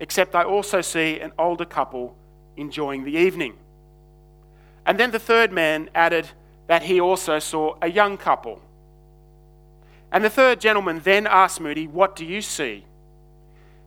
except 0.02 0.34
I 0.34 0.42
also 0.42 0.80
see 0.80 1.20
an 1.20 1.30
older 1.38 1.64
couple 1.64 2.16
enjoying 2.56 3.04
the 3.04 3.12
evening. 3.12 3.54
And 4.84 4.98
then 4.98 5.12
the 5.12 5.20
third 5.20 5.52
man 5.52 5.90
added 5.94 6.28
that 6.66 6.82
he 6.82 7.00
also 7.00 7.38
saw 7.38 7.76
a 7.80 7.88
young 7.88 8.16
couple. 8.16 8.60
And 10.10 10.24
the 10.24 10.28
third 10.28 10.60
gentleman 10.60 11.00
then 11.04 11.28
asked 11.28 11.60
Moody, 11.60 11.86
What 11.86 12.16
do 12.16 12.24
you 12.24 12.42
see? 12.42 12.84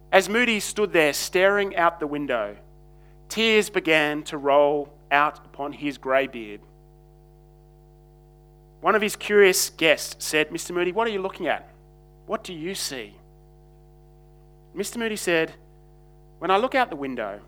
As 0.10 0.30
Moody 0.30 0.62
stood 0.62 0.93
there 0.93 1.12
staring 1.12 1.75
out 1.75 1.99
the 1.99 2.08
window, 2.08 2.56
tears 3.28 3.69
began 3.69 4.23
to 4.23 4.38
roll 4.38 4.93
out 5.12 5.45
upon 5.45 5.73
his 5.73 5.97
grey 5.97 6.28
beard. 6.28 6.62
One 8.80 8.95
of 8.95 9.01
his 9.01 9.17
curious 9.17 9.69
guests 9.69 10.23
said, 10.25 10.49
Mr. 10.49 10.73
Moody, 10.73 10.93
what 10.93 11.08
are 11.08 11.12
you 11.12 11.21
looking 11.21 11.47
at? 11.47 11.67
What 12.25 12.41
do 12.45 12.54
you 12.54 12.73
see? 12.73 13.15
Mr. 14.73 14.95
Moody 14.95 15.17
said, 15.17 15.51
When 16.39 16.51
I 16.51 16.57
look 16.57 16.75
out 16.75 16.89
the 16.89 16.95
window, 16.95 17.39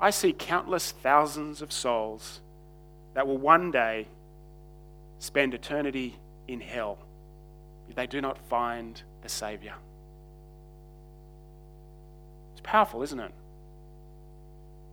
I 0.00 0.10
see 0.10 0.32
countless 0.32 0.90
thousands 0.90 1.62
of 1.62 1.72
souls 1.72 2.40
that 3.14 3.26
will 3.26 3.38
one 3.38 3.70
day 3.70 4.08
spend 5.18 5.54
eternity 5.54 6.16
in 6.46 6.60
hell 6.60 6.98
if 7.88 7.94
they 7.94 8.06
do 8.06 8.20
not 8.20 8.38
find 8.38 9.00
the 9.22 9.28
Saviour. 9.28 9.74
It's 12.52 12.60
powerful, 12.62 13.02
isn't 13.02 13.20
it? 13.20 13.32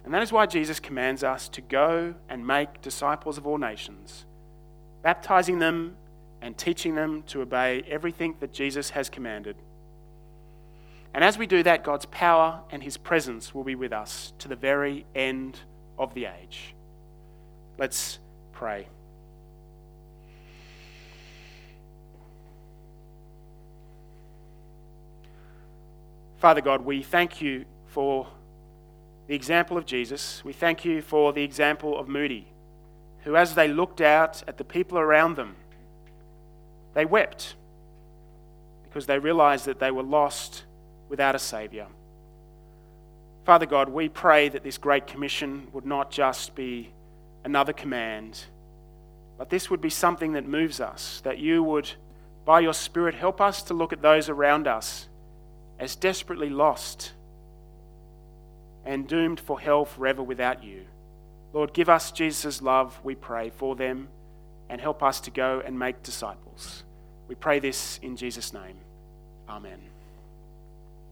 And 0.03 0.13
that 0.13 0.23
is 0.23 0.31
why 0.31 0.45
Jesus 0.45 0.79
commands 0.79 1.23
us 1.23 1.47
to 1.49 1.61
go 1.61 2.15
and 2.27 2.45
make 2.45 2.81
disciples 2.81 3.37
of 3.37 3.45
all 3.45 3.57
nations, 3.57 4.25
baptizing 5.03 5.59
them 5.59 5.95
and 6.41 6.57
teaching 6.57 6.95
them 6.95 7.23
to 7.27 7.41
obey 7.41 7.83
everything 7.87 8.35
that 8.39 8.51
Jesus 8.51 8.91
has 8.91 9.09
commanded. 9.09 9.55
And 11.13 11.24
as 11.24 11.38
we 11.38 11.45
do 11.45 11.62
that, 11.63 11.84
God's 11.84 12.06
power 12.06 12.62
and 12.71 12.82
his 12.82 12.97
presence 12.97 13.54
will 13.54 13.63
be 13.63 13.76
with 13.76 13.91
us 13.91 14.34
to 14.39 14.47
the 14.47 14.56
very 14.56 15.06
end 15.13 15.60
of 15.97 16.13
the 16.13 16.26
age. 16.26 16.74
Let's 17.78 18.19
pray. 18.54 18.88
Father 26.38 26.62
God, 26.62 26.86
we 26.86 27.04
thank 27.04 27.41
you 27.41 27.65
for 27.88 28.26
the 29.28 29.36
example 29.36 29.78
of 29.78 29.86
Jesus. 29.86 30.43
We 30.43 30.54
thank 30.54 30.84
you 30.86 31.02
for 31.02 31.34
the 31.34 31.43
example 31.43 32.00
of 32.00 32.08
Moody, 32.08 32.47
who, 33.24 33.36
as 33.36 33.54
they 33.54 33.67
looked 33.67 34.02
out 34.02 34.41
at 34.47 34.58
the 34.58 34.63
people 34.63 34.97
around 34.97 35.36
them, 35.36 35.56
they 36.93 37.06
wept 37.06 37.56
because 38.84 39.06
they 39.06 39.19
realized 39.19 39.65
that 39.65 39.80
they 39.80 39.91
were 39.91 40.04
lost 40.04 40.63
without 41.12 41.36
a 41.36 41.39
Saviour. 41.39 41.88
Father 43.43 43.65
God, 43.65 43.89
we 43.89 44.08
pray 44.08 44.47
that 44.50 44.63
this 44.63 44.78
Great 44.78 45.08
Commission 45.08 45.67
would 45.74 45.86
not 45.86 46.10
just 46.10 46.56
be 46.56 46.93
another 47.43 47.74
command, 47.74 48.45
but 49.38 49.50
this 49.50 49.69
would 49.69 49.82
be 49.82 49.89
something 49.89 50.32
that 50.34 50.47
moves 50.47 50.80
us, 50.80 51.21
that 51.26 51.38
you 51.38 51.62
would, 51.63 51.91
by 52.45 52.62
your 52.62 52.74
Spirit, 52.74 53.13
help 53.13 53.41
us 53.41 53.62
to 53.63 53.74
look 53.74 53.91
at 53.91 54.02
those 54.02 54.30
around 54.30 54.67
us 54.67 55.10
as 55.78 55.97
desperately 55.97 56.50
lost 56.50 57.12
and 58.86 59.06
doomed 59.06 59.39
for 59.39 59.60
hell 59.60 59.84
forever 59.84 60.24
without 60.24 60.63
you. 60.63 60.86
Lord, 61.52 61.74
give 61.74 61.89
us 61.89 62.12
Jesus' 62.12 62.62
love, 62.62 63.00
we 63.04 63.15
pray, 63.15 63.50
for 63.50 63.76
them 63.76 64.08
and 64.69 64.80
help 64.80 65.04
us 65.04 65.19
to 65.21 65.32
go 65.32 65.62
and 65.65 65.78
make 65.78 66.04
disciples. 66.04 66.84
We 67.28 67.36
pray 67.36 67.60
this 67.60 68.00
in 68.02 68.15
Jesus' 68.15 68.54
name. 68.54 68.78
Amen. 69.50 69.90